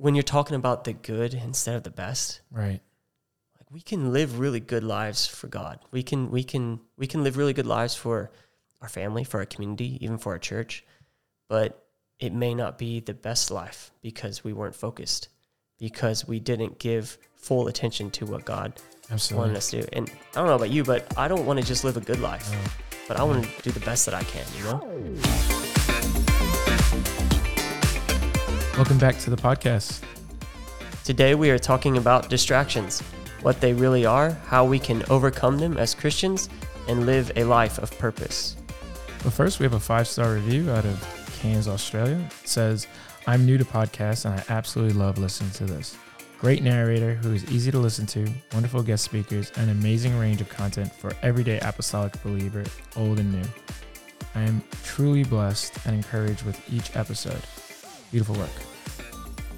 when 0.00 0.14
you're 0.14 0.22
talking 0.22 0.56
about 0.56 0.84
the 0.84 0.92
good 0.94 1.34
instead 1.34 1.74
of 1.76 1.82
the 1.82 1.90
best, 1.90 2.40
Right. 2.50 2.80
like 3.58 3.70
we 3.70 3.80
can 3.82 4.12
live 4.12 4.38
really 4.38 4.60
good 4.60 4.82
lives 4.82 5.26
for 5.26 5.46
God. 5.48 5.78
We 5.92 6.02
can 6.02 6.30
we 6.30 6.42
can 6.42 6.80
we 6.96 7.06
can 7.06 7.22
live 7.22 7.36
really 7.36 7.52
good 7.52 7.66
lives 7.66 7.94
for 7.94 8.30
our 8.80 8.88
family, 8.88 9.24
for 9.24 9.40
our 9.40 9.46
community, 9.46 9.98
even 10.04 10.16
for 10.18 10.32
our 10.32 10.38
church. 10.38 10.84
But 11.48 11.86
it 12.18 12.32
may 12.32 12.54
not 12.54 12.78
be 12.78 13.00
the 13.00 13.14
best 13.14 13.50
life 13.50 13.90
because 14.02 14.42
we 14.44 14.52
weren't 14.52 14.74
focused, 14.74 15.28
because 15.78 16.26
we 16.26 16.40
didn't 16.40 16.78
give 16.78 17.18
full 17.34 17.68
attention 17.68 18.10
to 18.12 18.26
what 18.26 18.44
God 18.44 18.72
Absolutely. 19.10 19.42
wanted 19.42 19.56
us 19.58 19.70
to 19.70 19.82
do. 19.82 19.88
And 19.92 20.10
I 20.32 20.34
don't 20.36 20.46
know 20.46 20.54
about 20.54 20.70
you, 20.70 20.84
but 20.84 21.16
I 21.18 21.28
don't 21.28 21.44
want 21.46 21.58
to 21.60 21.64
just 21.66 21.84
live 21.84 21.96
a 21.96 22.00
good 22.00 22.20
life. 22.20 22.50
No. 22.52 22.58
But 23.08 23.18
I 23.18 23.22
want 23.24 23.44
to 23.44 23.62
do 23.62 23.70
the 23.70 23.80
best 23.80 24.04
that 24.06 24.14
I 24.14 24.22
can, 24.22 24.46
you 24.56 24.64
know? 24.64 25.69
Welcome 28.80 28.96
back 28.96 29.18
to 29.18 29.28
the 29.28 29.36
podcast. 29.36 30.02
Today 31.04 31.34
we 31.34 31.50
are 31.50 31.58
talking 31.58 31.98
about 31.98 32.30
distractions, 32.30 33.02
what 33.42 33.60
they 33.60 33.74
really 33.74 34.06
are, 34.06 34.30
how 34.46 34.64
we 34.64 34.78
can 34.78 35.04
overcome 35.10 35.58
them 35.58 35.76
as 35.76 35.94
Christians, 35.94 36.48
and 36.88 37.04
live 37.04 37.30
a 37.36 37.44
life 37.44 37.76
of 37.76 37.90
purpose. 37.98 38.56
But 39.22 39.34
first, 39.34 39.58
we 39.60 39.64
have 39.64 39.74
a 39.74 39.78
five 39.78 40.08
star 40.08 40.32
review 40.32 40.70
out 40.70 40.86
of 40.86 41.28
Cairns, 41.42 41.68
Australia. 41.68 42.26
It 42.42 42.48
says, 42.48 42.86
I'm 43.26 43.44
new 43.44 43.58
to 43.58 43.66
podcasts 43.66 44.24
and 44.24 44.40
I 44.40 44.42
absolutely 44.48 44.94
love 44.94 45.18
listening 45.18 45.50
to 45.50 45.66
this. 45.66 45.98
Great 46.38 46.62
narrator 46.62 47.12
who 47.16 47.34
is 47.34 47.44
easy 47.52 47.70
to 47.70 47.78
listen 47.78 48.06
to, 48.06 48.26
wonderful 48.54 48.82
guest 48.82 49.04
speakers, 49.04 49.52
and 49.56 49.70
amazing 49.70 50.18
range 50.18 50.40
of 50.40 50.48
content 50.48 50.90
for 50.90 51.12
everyday 51.20 51.60
apostolic 51.60 52.14
believer, 52.22 52.64
old 52.96 53.18
and 53.18 53.30
new. 53.30 53.48
I 54.34 54.40
am 54.40 54.64
truly 54.84 55.22
blessed 55.22 55.74
and 55.84 55.94
encouraged 55.94 56.44
with 56.44 56.58
each 56.72 56.96
episode. 56.96 57.42
Beautiful 58.10 58.36
work. 58.36 58.69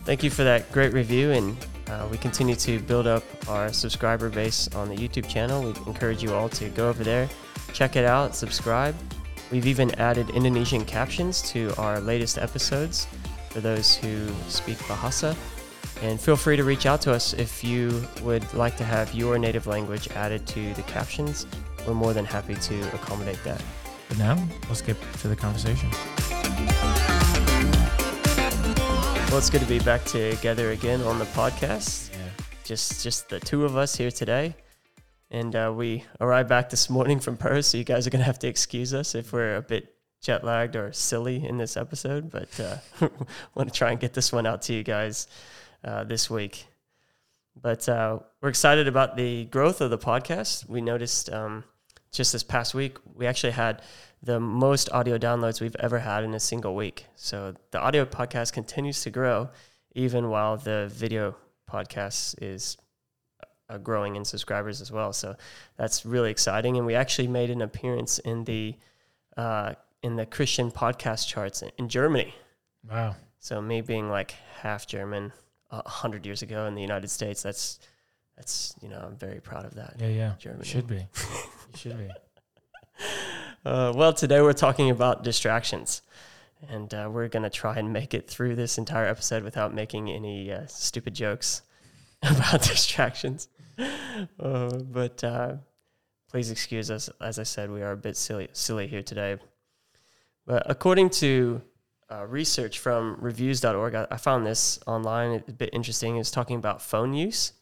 Thank 0.05 0.25
you 0.25 0.31
for 0.31 0.43
that 0.43 0.71
great 0.73 0.93
review, 0.93 1.31
and 1.31 1.57
uh, 1.87 2.09
we 2.11 2.19
continue 2.19 2.57
to 2.57 2.81
build 2.81 3.07
up 3.07 3.23
our 3.49 3.73
subscriber 3.73 4.29
base 4.29 4.69
on 4.75 4.89
the 4.89 4.97
YouTube 4.97 5.29
channel. 5.29 5.63
We 5.63 5.69
encourage 5.87 6.23
you 6.23 6.35
all 6.35 6.49
to 6.51 6.69
go 6.71 6.89
over 6.89 7.05
there, 7.05 7.29
check 7.73 7.95
it 7.95 8.05
out, 8.05 8.35
subscribe. 8.35 8.97
We've 9.53 9.67
even 9.67 9.95
added 10.01 10.31
Indonesian 10.31 10.85
captions 10.85 11.41
to 11.53 11.73
our 11.79 12.01
latest 12.01 12.37
episodes 12.37 13.07
for 13.51 13.61
those 13.61 13.95
who 13.95 14.29
speak 14.49 14.79
Bahasa. 14.79 15.37
And 16.03 16.21
feel 16.21 16.37
free 16.37 16.57
to 16.57 16.65
reach 16.65 16.85
out 16.85 17.01
to 17.03 17.13
us 17.13 17.33
if 17.35 17.63
you 17.63 18.05
would 18.23 18.53
like 18.55 18.77
to 18.79 18.85
have 18.85 19.15
your 19.15 19.39
native 19.39 19.69
language 19.69 20.09
added 20.17 20.47
to 20.49 20.75
the 20.75 20.83
captions. 20.83 21.47
We're 21.87 21.95
more 21.95 22.13
than 22.13 22.25
happy 22.25 22.57
to 22.57 22.95
accommodate 22.95 23.39
that. 23.45 23.63
But 24.09 24.19
now, 24.19 24.49
let's 24.69 24.83
get 24.83 24.97
to 25.21 25.29
the 25.29 25.37
conversation. 25.37 25.91
Well, 29.33 29.39
it's 29.39 29.49
good 29.49 29.63
to 29.63 29.67
be 29.67 29.79
back 29.79 30.05
together 30.05 30.73
again 30.73 31.01
on 31.01 31.19
the 31.19 31.25
podcast. 31.25 32.11
Yeah. 32.13 32.19
just 32.65 33.03
just 33.03 33.31
the 33.31 33.41
two 33.41 33.65
of 33.65 33.79
us 33.79 33.97
here 33.97 34.11
today 34.11 34.55
and 35.31 35.57
uh, 35.57 35.73
we 35.75 36.05
arrived 36.21 36.51
back 36.51 36.69
this 36.69 36.91
morning 36.91 37.19
from 37.19 37.39
perth 37.39 37.65
so 37.65 37.79
you 37.79 37.85
guys 37.85 38.07
are 38.07 38.11
going 38.11 38.21
to 38.21 38.27
have 38.27 38.39
to 38.41 38.47
excuse 38.47 38.93
us 38.93 39.15
if 39.15 39.33
we're 39.33 39.57
a 39.57 39.63
bit 39.63 39.95
jet 40.21 40.45
lagged 40.45 40.77
or 40.77 40.93
silly 40.93 41.47
in 41.47 41.57
this 41.57 41.79
episode 41.79 42.31
but 42.31 42.61
uh, 42.61 42.77
want 43.55 43.73
to 43.73 43.75
try 43.75 43.91
and 43.91 44.01
get 44.01 44.13
this 44.13 44.35
one 44.35 44.45
out 44.45 44.61
to 44.61 44.75
you 44.75 44.83
guys 44.83 45.29
uh, 45.83 46.05
this 46.05 46.29
week 46.29 46.67
but 47.59 47.89
uh, 47.89 48.19
we're 48.43 48.51
excited 48.51 48.87
about 48.87 49.17
the 49.17 49.47
growth 49.47 49.81
of 49.81 49.89
the 49.89 49.97
podcast 49.97 50.69
we 50.69 50.83
noticed 50.83 51.31
um, 51.31 51.65
just 52.13 52.35
this 52.35 52.43
past 52.43 52.75
week 52.75 52.99
we 53.15 53.27
actually 53.27 53.53
had 53.53 53.81
the 54.23 54.39
most 54.39 54.89
audio 54.93 55.19
downloads 55.19 55.61
we've 55.61 55.77
ever 55.81 55.99
had 55.99 56.25
in 56.25 56.35
a 56.35 56.41
single 56.41 56.75
week 56.75 57.07
so 57.15 57.55
the 57.71 57.81
audio 57.81 58.05
podcast 58.05 58.53
continues 58.53 59.03
to 59.03 59.11
grow 59.11 59.49
even 59.95 60.29
while 60.31 60.57
the 60.57 60.89
video 60.93 61.37
podcast 61.71 62.35
is 62.41 62.77
uh, 63.69 63.79
growing 63.79 64.17
in 64.17 64.25
subscribers 64.25 64.81
as 64.81 64.93
well. 64.93 65.13
So 65.13 65.35
that's 65.77 66.05
really 66.05 66.31
exciting. 66.31 66.77
And 66.77 66.87
we 66.87 66.95
actually 66.95 67.29
made 67.29 67.51
an 67.51 67.63
appearance 67.63 68.19
in 68.19 68.45
the 68.45 68.77
uh, 69.37 69.75
in 70.03 70.17
the 70.17 70.27
Christian 70.27 70.71
podcast 70.71 71.29
charts 71.29 71.63
in 71.79 71.89
Germany. 71.89 72.35
Wow. 72.89 73.17
So 73.39 73.61
me 73.63 73.81
being 73.81 74.11
like 74.11 74.35
half 74.61 74.87
German 74.87 75.33
a 75.71 75.89
hundred 75.89 76.27
years 76.27 76.43
ago 76.43 76.67
in 76.67 76.75
the 76.75 76.83
United 76.83 77.09
States, 77.09 77.43
that's 77.43 77.79
that's 78.37 78.75
you 78.83 78.89
know 78.89 79.01
I'm 79.05 79.17
very 79.17 79.41
proud 79.41 79.65
of 79.65 79.75
that. 79.75 79.97
Yeah, 79.99 80.09
yeah. 80.09 80.33
Germany. 80.39 80.65
Should 80.65 80.87
be. 80.87 81.07
You 81.73 81.79
should 81.79 81.97
be. 81.97 82.11
Uh, 83.65 83.93
well, 83.95 84.13
today 84.13 84.41
we're 84.41 84.53
talking 84.53 84.91
about 84.91 85.23
distractions. 85.23 86.03
And 86.69 86.93
uh, 86.95 87.09
we're 87.13 87.29
going 87.29 87.43
to 87.45 87.51
try 87.51 87.77
and 87.77 87.93
make 87.93 88.15
it 88.15 88.29
through 88.29 88.57
this 88.57 88.79
entire 88.79 89.07
episode 89.07 89.43
without 89.43 89.75
making 89.75 90.11
any 90.11 90.53
uh, 90.53 90.67
stupid 90.67 91.15
jokes 91.15 91.63
about 92.23 92.63
distractions. 92.63 93.49
Uh, 93.79 94.79
but 94.79 95.23
uh, 95.25 95.55
please 96.29 96.51
excuse 96.51 96.91
us. 96.91 97.09
As 97.21 97.39
I 97.39 97.43
said, 97.45 97.71
we 97.71 97.83
are 97.83 97.93
a 97.93 97.97
bit 97.97 98.17
silly, 98.17 98.49
silly 98.53 98.87
here 98.87 99.03
today. 99.03 99.39
But 100.47 100.65
according 100.69 101.11
to 101.11 101.63
uh, 102.11 102.27
research 102.27 102.81
from 102.81 103.17
reviews.org, 103.21 103.95
I, 103.95 104.07
I 104.11 104.17
found 104.17 104.45
this 104.45 104.79
online 104.87 105.43
a 105.47 105.53
bit 105.53 105.71
interesting. 105.73 106.17
It's 106.17 106.31
talking 106.31 106.57
about 106.57 106.83
phone 106.83 107.15
use. 107.15 107.53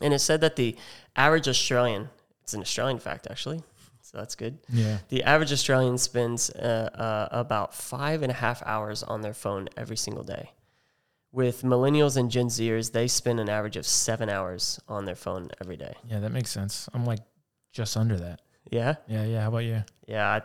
And 0.00 0.14
it 0.14 0.20
said 0.20 0.40
that 0.40 0.56
the 0.56 0.76
average 1.16 1.48
Australian, 1.48 2.10
it's 2.42 2.54
an 2.54 2.60
Australian 2.60 2.98
fact 2.98 3.26
actually, 3.30 3.62
so 4.10 4.18
that's 4.18 4.34
good. 4.34 4.58
Yeah. 4.68 4.98
The 5.08 5.22
average 5.22 5.52
Australian 5.52 5.96
spends 5.98 6.50
uh, 6.50 6.90
uh, 6.94 7.28
about 7.30 7.74
five 7.74 8.22
and 8.22 8.30
a 8.32 8.34
half 8.34 8.62
hours 8.66 9.02
on 9.04 9.20
their 9.20 9.34
phone 9.34 9.68
every 9.76 9.96
single 9.96 10.24
day. 10.24 10.50
With 11.32 11.62
millennials 11.62 12.16
and 12.16 12.28
Gen 12.28 12.46
Zers, 12.46 12.90
they 12.90 13.06
spend 13.06 13.38
an 13.38 13.48
average 13.48 13.76
of 13.76 13.86
seven 13.86 14.28
hours 14.28 14.80
on 14.88 15.04
their 15.04 15.14
phone 15.14 15.50
every 15.60 15.76
day. 15.76 15.94
Yeah, 16.08 16.18
that 16.20 16.32
makes 16.32 16.50
sense. 16.50 16.88
I'm 16.92 17.04
like 17.04 17.20
just 17.72 17.96
under 17.96 18.16
that. 18.16 18.40
Yeah, 18.70 18.96
Yeah, 19.06 19.24
yeah. 19.24 19.42
How 19.42 19.48
about 19.48 19.58
you? 19.64 19.84
yeah. 20.08 20.26
I, 20.28 20.42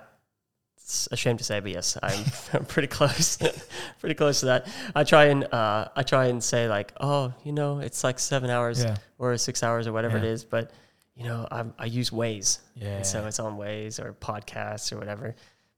it's 0.78 1.08
shame 1.16 1.38
to 1.38 1.44
say, 1.44 1.60
but 1.60 1.72
yes, 1.72 1.98
I'm, 2.04 2.24
I'm 2.54 2.66
pretty 2.66 2.88
close, 2.88 3.40
pretty 4.00 4.14
close 4.14 4.42
to 4.42 4.46
that. 4.48 4.68
I 4.94 5.04
try 5.04 5.26
and 5.26 5.44
uh, 5.52 5.88
I 5.96 6.04
try 6.04 6.26
and 6.28 6.44
say 6.44 6.68
like, 6.70 6.94
oh, 7.02 7.34
you 7.44 7.52
know, 7.52 7.80
it's 7.80 8.04
like 8.04 8.20
seven 8.20 8.52
hours 8.52 8.84
Yeah. 8.84 8.98
or 9.18 9.36
six 9.38 9.64
hours 9.64 9.88
or 9.88 9.94
whatever 9.94 10.18
it 10.18 10.24
Yeah. 10.24 10.30
is, 10.30 10.46
but 10.46 10.70
you 11.16 11.24
know, 11.24 11.48
I, 11.50 11.64
I 11.80 11.86
use 11.86 12.10
Waze. 12.10 12.60
Yeah. 12.76 12.98
And 12.98 13.06
so 13.06 13.26
it's 13.26 13.40
on 13.40 13.58
Waze 13.58 14.00
or 14.00 14.14
podcasts 14.14 14.92
or 14.92 14.98
whatever. 14.98 15.36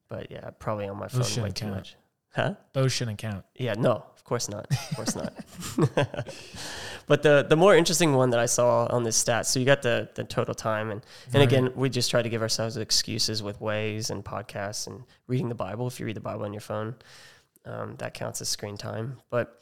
But 0.09 0.31
yeah, 0.31 0.49
probably 0.59 0.87
on 0.87 0.97
my 0.97 1.07
phone 1.07 1.43
way 1.43 1.51
too 1.51 1.67
much. 1.67 1.95
Huh? 2.33 2.55
Those 2.73 2.91
shouldn't 2.91 3.17
count. 3.17 3.43
Yeah, 3.55 3.73
no, 3.73 3.91
of 3.93 4.23
course 4.23 4.47
not. 4.49 4.67
Of 4.71 4.95
course 4.95 5.15
not. 5.15 5.33
but 7.07 7.23
the 7.23 7.45
the 7.47 7.55
more 7.55 7.75
interesting 7.75 8.13
one 8.13 8.29
that 8.29 8.39
I 8.39 8.45
saw 8.45 8.85
on 8.87 9.03
this 9.03 9.15
stat, 9.15 9.47
so 9.47 9.59
you 9.59 9.65
got 9.65 9.81
the 9.81 10.09
the 10.15 10.23
total 10.23 10.53
time 10.53 10.91
and 10.91 11.01
and 11.27 11.35
Right. 11.35 11.43
again, 11.43 11.71
we 11.75 11.89
just 11.89 12.11
try 12.11 12.21
to 12.21 12.29
give 12.29 12.41
ourselves 12.41 12.77
excuses 12.77 13.41
with 13.41 13.59
Waze 13.59 14.09
and 14.11 14.23
podcasts 14.23 14.87
and 14.87 15.03
reading 15.27 15.49
the 15.49 15.55
Bible. 15.55 15.87
If 15.87 15.99
you 15.99 16.05
read 16.05 16.15
the 16.15 16.21
Bible 16.21 16.45
on 16.45 16.53
your 16.53 16.61
phone, 16.61 16.95
um, 17.65 17.95
that 17.97 18.13
counts 18.13 18.39
as 18.41 18.49
screen 18.49 18.77
time. 18.77 19.17
But 19.29 19.59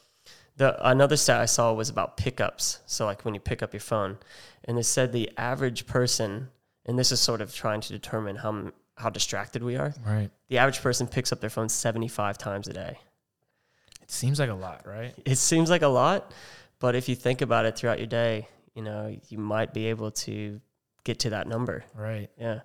the 0.56 0.88
another 0.88 1.16
stat 1.16 1.40
I 1.40 1.46
saw 1.46 1.72
was 1.72 1.88
about 1.88 2.16
pickups. 2.16 2.80
So 2.86 3.04
like 3.04 3.24
when 3.24 3.34
you 3.34 3.40
pick 3.40 3.62
up 3.62 3.72
your 3.72 3.80
phone, 3.80 4.18
and 4.64 4.78
it 4.78 4.84
said 4.84 5.12
the 5.12 5.30
average 5.36 5.86
person, 5.86 6.48
and 6.84 6.98
this 6.98 7.12
is 7.12 7.20
sort 7.20 7.40
of 7.40 7.54
trying 7.54 7.80
to 7.82 7.92
determine 7.92 8.36
how 8.36 8.72
how 8.96 9.10
distracted 9.10 9.62
we 9.62 9.76
are. 9.76 9.94
Right. 10.04 10.30
The 10.48 10.58
average 10.58 10.80
person 10.80 11.06
picks 11.06 11.32
up 11.32 11.40
their 11.40 11.50
phone 11.50 11.68
seventy 11.68 12.08
five 12.08 12.38
times 12.38 12.68
a 12.68 12.72
day. 12.72 12.98
It 14.02 14.10
seems 14.10 14.38
like 14.38 14.50
a 14.50 14.54
lot, 14.54 14.86
right? 14.86 15.14
It 15.24 15.36
seems 15.36 15.68
like 15.68 15.82
a 15.82 15.88
lot, 15.88 16.32
but 16.78 16.94
if 16.94 17.08
you 17.08 17.14
think 17.14 17.42
about 17.42 17.66
it 17.66 17.76
throughout 17.76 17.98
your 17.98 18.06
day, 18.06 18.48
you 18.74 18.82
know 18.82 19.16
you 19.28 19.38
might 19.38 19.74
be 19.74 19.86
able 19.86 20.10
to 20.12 20.60
get 21.04 21.18
to 21.20 21.30
that 21.30 21.46
number. 21.46 21.84
Right. 21.94 22.30
Yeah, 22.38 22.60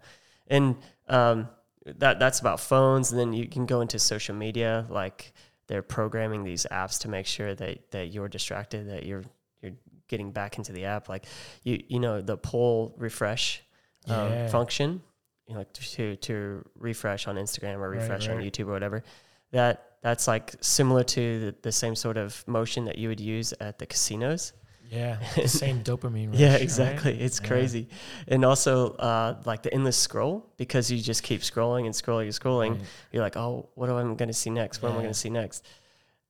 and 0.47 0.77
um, 1.09 1.49
that 1.85 2.19
that's 2.19 2.39
about 2.39 2.59
phones, 2.59 3.11
and 3.11 3.19
then 3.19 3.33
you 3.33 3.47
can 3.47 3.65
go 3.65 3.81
into 3.81 3.99
social 3.99 4.35
media. 4.35 4.85
Like 4.89 5.33
they're 5.67 5.81
programming 5.83 6.43
these 6.43 6.65
apps 6.71 6.99
to 7.01 7.09
make 7.09 7.25
sure 7.25 7.55
that 7.55 7.91
that 7.91 8.07
you're 8.13 8.27
distracted, 8.27 8.89
that 8.89 9.05
you're 9.05 9.23
you're 9.61 9.73
getting 10.07 10.31
back 10.31 10.57
into 10.57 10.71
the 10.73 10.85
app. 10.85 11.07
Like 11.09 11.25
you 11.63 11.81
you 11.87 11.99
know 11.99 12.21
the 12.21 12.37
poll 12.37 12.93
refresh 12.97 13.61
um, 14.07 14.31
Yeah. 14.31 14.47
function, 14.47 15.01
you 15.47 15.55
know, 15.55 15.65
to 15.73 16.15
to 16.17 16.65
refresh 16.75 17.27
on 17.27 17.35
Instagram 17.35 17.75
or 17.77 17.89
Right, 17.89 17.99
refresh 18.01 18.27
on. 18.29 18.37
YouTube 18.37 18.67
or 18.67 18.71
whatever. 18.71 19.03
That 19.51 19.97
that's 20.01 20.27
like 20.27 20.55
similar 20.61 21.03
to 21.03 21.39
the, 21.39 21.55
the 21.61 21.71
same 21.71 21.95
sort 21.95 22.17
of 22.17 22.43
motion 22.47 22.85
that 22.85 22.97
you 22.97 23.07
would 23.09 23.19
use 23.19 23.53
at 23.59 23.77
the 23.79 23.85
casinos. 23.85 24.53
Yeah. 24.91 25.17
The 25.35 25.47
same 25.47 25.83
dopamine. 25.83 26.31
Rush, 26.31 26.39
Yeah, 26.39 26.51
right? 26.53 26.61
exactly. 26.61 27.19
It's 27.19 27.39
Yeah. 27.41 27.47
crazy. 27.47 27.87
And 28.27 28.43
also 28.45 28.91
uh, 28.95 29.41
like 29.45 29.63
the 29.63 29.73
endless 29.73 29.97
scroll 29.97 30.45
because 30.57 30.91
you 30.91 31.01
just 31.01 31.23
keep 31.23 31.41
scrolling 31.41 31.85
and 31.85 31.95
scrolling 31.95 32.23
and 32.23 32.33
scrolling. 32.33 32.71
Right. 32.71 32.81
You're 33.11 33.23
like, 33.23 33.37
oh, 33.37 33.69
what 33.75 33.89
am 33.89 33.95
I 33.95 34.01
going 34.03 34.27
to 34.27 34.33
see 34.33 34.49
next? 34.49 34.81
What 34.81 34.89
am 34.91 34.97
I 34.97 35.01
going 35.01 35.13
to 35.13 35.19
see 35.19 35.29
next? 35.29 35.65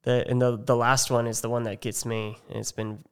The 0.04 0.26
and 0.30 0.42
the 0.42 0.58
the 0.58 0.76
last 0.76 1.12
one 1.12 1.28
is 1.28 1.42
the 1.42 1.50
one 1.50 1.64
that 1.64 1.82
gets 1.82 2.06
me, 2.06 2.38
and 2.50 2.58
it's 2.58 2.72
been 2.72 3.04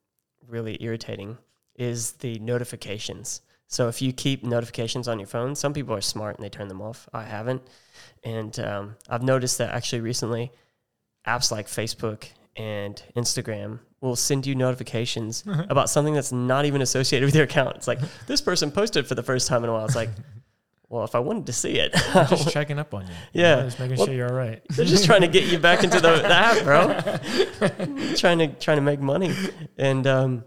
really 0.48 0.78
irritating. 0.82 1.38
Is 1.76 2.14
the 2.14 2.40
notifications. 2.40 3.42
So 3.68 3.88
if 3.88 4.02
you 4.02 4.12
keep 4.14 4.44
notifications 4.44 5.08
on 5.08 5.20
your 5.20 5.28
phone, 5.28 5.56
some 5.56 5.74
people 5.74 5.94
are 5.96 6.02
smart 6.02 6.36
and 6.36 6.44
they 6.44 6.50
turn 6.50 6.68
them 6.68 6.82
off. 6.82 7.08
I 7.14 7.24
haven't, 7.24 7.62
and 8.24 8.60
um, 8.60 8.96
I've 9.08 9.22
noticed 9.24 9.60
that 9.60 9.74
actually 9.74 10.02
recently, 10.02 10.52
apps 11.28 11.52
like 11.52 11.68
Facebook 11.68 12.30
and 12.60 13.02
Instagram 13.16 13.80
will 14.02 14.16
send 14.16 14.46
you 14.46 14.54
notifications 14.54 15.44
about 15.70 15.90
something 15.90 16.14
that's 16.14 16.32
not 16.32 16.66
even 16.66 16.82
associated 16.82 17.26
with 17.26 17.34
your 17.36 17.46
account. 17.46 17.76
It's 17.78 17.88
like 17.88 18.00
this 18.28 18.42
person 18.42 18.70
posted 18.72 19.08
for 19.08 19.16
the 19.16 19.24
first 19.24 19.48
time 19.48 19.64
in 19.64 19.70
a 19.70 19.74
while. 19.74 19.86
It's 19.86 19.96
like, 19.96 20.10
well, 20.90 21.04
if 21.04 21.16
I 21.16 21.20
wanted 21.20 21.46
to 21.48 21.54
see 21.54 21.80
it, 21.80 21.94
just 22.30 22.50
checking 22.54 22.80
up 22.80 22.94
on 22.94 23.08
you. 23.08 23.14
Yeah. 23.34 23.50
You 23.50 23.56
know, 23.62 23.68
just 23.68 23.80
making 23.80 23.98
Well, 23.98 24.06
sure 24.08 24.16
you're 24.16 24.30
all 24.30 24.36
right. 24.36 24.62
they're 24.70 24.86
just 24.86 25.06
trying 25.06 25.22
to 25.22 25.28
get 25.28 25.46
you 25.46 25.58
back 25.60 25.84
into 25.84 26.00
the, 26.00 26.18
the 26.18 26.28
app, 26.28 26.64
bro. 26.64 28.16
trying 28.16 28.40
to 28.40 28.48
trying 28.60 28.78
to 28.78 28.82
make 28.82 29.00
money, 29.00 29.34
and 29.78 30.06
um, 30.08 30.44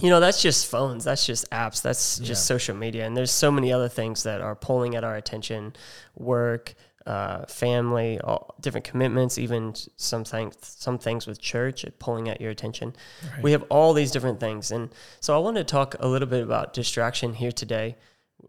you 0.00 0.08
know 0.10 0.20
that's 0.20 0.40
just 0.42 0.66
phones. 0.66 1.04
That's 1.04 1.26
just 1.26 1.50
apps. 1.50 1.82
That's 1.82 2.18
just 2.18 2.28
Yeah. 2.50 2.54
social 2.56 2.76
media, 2.76 3.06
and 3.06 3.16
there's 3.16 3.30
so 3.32 3.50
many 3.50 3.72
other 3.72 3.88
things 3.88 4.22
that 4.24 4.40
are 4.40 4.54
pulling 4.54 4.94
at 4.94 5.04
our 5.04 5.16
attention: 5.16 5.74
work, 6.16 6.74
uh, 7.06 7.46
family, 7.46 8.20
all 8.20 8.54
different 8.60 8.84
commitments, 8.84 9.38
even 9.38 9.74
some 9.96 10.24
things 10.24 10.54
some 10.60 10.98
things 10.98 11.26
with 11.26 11.40
church 11.40 11.84
pulling 11.98 12.28
at 12.28 12.40
your 12.40 12.50
attention. 12.50 12.94
Right. 13.32 13.42
We 13.42 13.52
have 13.52 13.64
all 13.70 13.92
these 13.92 14.10
different 14.10 14.40
things, 14.40 14.70
and 14.70 14.90
so 15.20 15.34
I 15.34 15.38
want 15.38 15.56
to 15.56 15.64
talk 15.64 15.96
a 16.00 16.06
little 16.06 16.28
bit 16.28 16.42
about 16.42 16.72
distraction 16.72 17.34
here 17.34 17.52
today. 17.52 17.96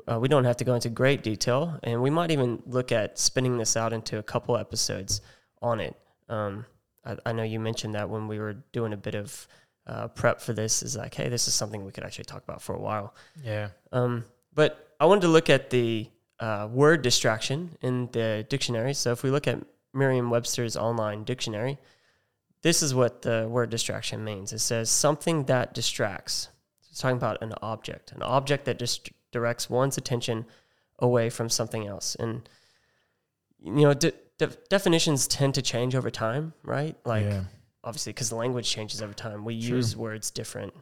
Uh, 0.09 0.19
we 0.19 0.27
don't 0.27 0.45
have 0.45 0.57
to 0.57 0.63
go 0.63 0.75
into 0.75 0.89
great 0.89 1.23
detail, 1.23 1.79
and 1.83 2.01
we 2.01 2.09
might 2.09 2.31
even 2.31 2.61
look 2.65 2.91
at 2.91 3.17
spinning 3.17 3.57
this 3.57 3.75
out 3.77 3.93
into 3.93 4.17
a 4.17 4.23
couple 4.23 4.57
episodes 4.57 5.21
on 5.61 5.79
it. 5.79 5.95
Um, 6.29 6.65
I, 7.05 7.17
I 7.25 7.31
know 7.33 7.43
you 7.43 7.59
mentioned 7.59 7.95
that 7.95 8.09
when 8.09 8.27
we 8.27 8.39
were 8.39 8.53
doing 8.71 8.93
a 8.93 8.97
bit 8.97 9.15
of 9.15 9.47
uh, 9.87 10.07
prep 10.09 10.41
for 10.41 10.53
this, 10.53 10.83
is 10.83 10.95
like, 10.95 11.13
hey, 11.13 11.29
this 11.29 11.47
is 11.47 11.53
something 11.53 11.85
we 11.85 11.91
could 11.91 12.03
actually 12.03 12.25
talk 12.25 12.43
about 12.43 12.61
for 12.61 12.75
a 12.75 12.79
while. 12.79 13.15
yeah. 13.43 13.69
Um, 13.91 14.25
but 14.53 14.93
I 14.99 15.05
wanted 15.05 15.21
to 15.21 15.27
look 15.29 15.49
at 15.49 15.69
the 15.69 16.09
uh, 16.41 16.67
word 16.69 17.03
distraction 17.03 17.77
in 17.81 18.09
the 18.11 18.45
dictionary. 18.49 18.93
So 18.93 19.11
if 19.11 19.23
we 19.23 19.29
look 19.29 19.47
at 19.47 19.63
Merriam-Webster's 19.93 20.75
online 20.75 21.23
dictionary, 21.23 21.77
this 22.63 22.83
is 22.83 22.93
what 22.93 23.21
the 23.21 23.47
word 23.49 23.69
distraction 23.69 24.23
means. 24.23 24.51
It 24.51 24.59
says 24.59 24.89
something 24.89 25.45
that 25.45 25.73
distracts. 25.73 26.49
It's 26.89 26.99
talking 26.99 27.17
about 27.17 27.41
an 27.41 27.53
object, 27.61 28.11
an 28.11 28.23
object 28.23 28.65
that 28.65 28.79
just 28.79 29.09
directs 29.31 29.69
one's 29.69 29.97
attention 29.97 30.45
away 30.99 31.29
from 31.29 31.49
something 31.49 31.87
else. 31.87 32.15
And 32.15 32.47
you 33.63 33.83
know, 33.83 33.93
de- 33.93 34.13
de- 34.37 34.57
definitions 34.69 35.27
tend 35.27 35.53
to 35.55 35.61
change 35.61 35.95
over 35.95 36.09
time, 36.09 36.53
right? 36.63 36.95
Like 37.05 37.25
yeah. 37.25 37.43
obviously 37.83 38.13
because 38.13 38.29
the 38.29 38.35
language 38.35 38.69
changes 38.69 39.01
over 39.01 39.13
time. 39.13 39.45
We 39.45 39.59
True. 39.59 39.77
use 39.77 39.95
words 39.95 40.31
different. 40.31 40.73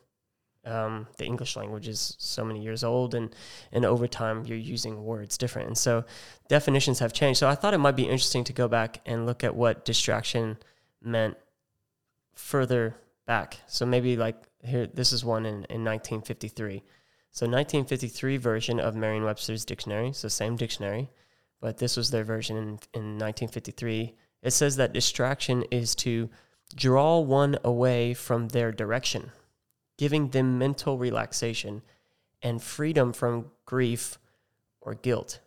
Um, 0.66 1.08
the 1.18 1.26
English 1.26 1.56
language 1.56 1.88
is 1.88 2.16
so 2.20 2.44
many 2.44 2.62
years 2.62 2.84
old, 2.84 3.16
and 3.16 3.34
and 3.72 3.86
over 3.86 4.08
time 4.08 4.46
you're 4.46 4.58
using 4.58 5.04
words 5.04 5.38
different, 5.38 5.68
and 5.68 5.78
so 5.78 6.04
definitions 6.48 7.00
have 7.00 7.14
changed. 7.14 7.40
So 7.40 7.48
I 7.48 7.56
thought 7.56 7.74
it 7.74 7.80
might 7.80 7.96
be 7.96 8.04
interesting 8.04 8.44
to 8.46 8.54
go 8.54 8.68
back 8.68 9.02
and 9.06 9.26
look 9.26 9.44
at 9.44 9.56
what 9.56 9.86
distraction 9.86 10.58
meant 11.02 11.38
further 12.36 12.96
back. 13.26 13.60
So 13.68 13.86
maybe 13.86 14.18
like 14.18 14.36
here, 14.64 14.88
this 14.88 15.14
is 15.14 15.24
one 15.24 15.46
in, 15.46 15.66
in 15.70 15.84
1953. 15.86 16.84
So 17.32 17.46
1953 17.46 18.38
version 18.38 18.80
of 18.80 18.96
Merriam-Webster's 18.96 19.66
dictionary. 19.66 20.14
So 20.14 20.28
same 20.28 20.56
dictionary, 20.56 21.10
but 21.62 21.78
this 21.78 21.96
was 21.96 22.10
their 22.10 22.24
version 22.24 22.58
in, 22.58 22.68
in 22.94 23.18
1953. 23.20 24.16
It 24.42 24.52
says 24.52 24.78
that 24.78 24.94
distraction 24.94 25.64
is 25.70 25.94
to 25.96 26.30
draw 26.76 27.20
one 27.20 27.58
away 27.64 28.14
from 28.14 28.50
their 28.50 28.72
direction, 28.72 29.32
giving 30.00 30.30
them 30.30 30.58
mental 30.58 30.98
relaxation 30.98 31.82
and 32.42 32.64
freedom 32.64 33.12
from 33.12 33.52
grief 33.66 34.18
or 34.80 34.94
guilt. 34.96 35.40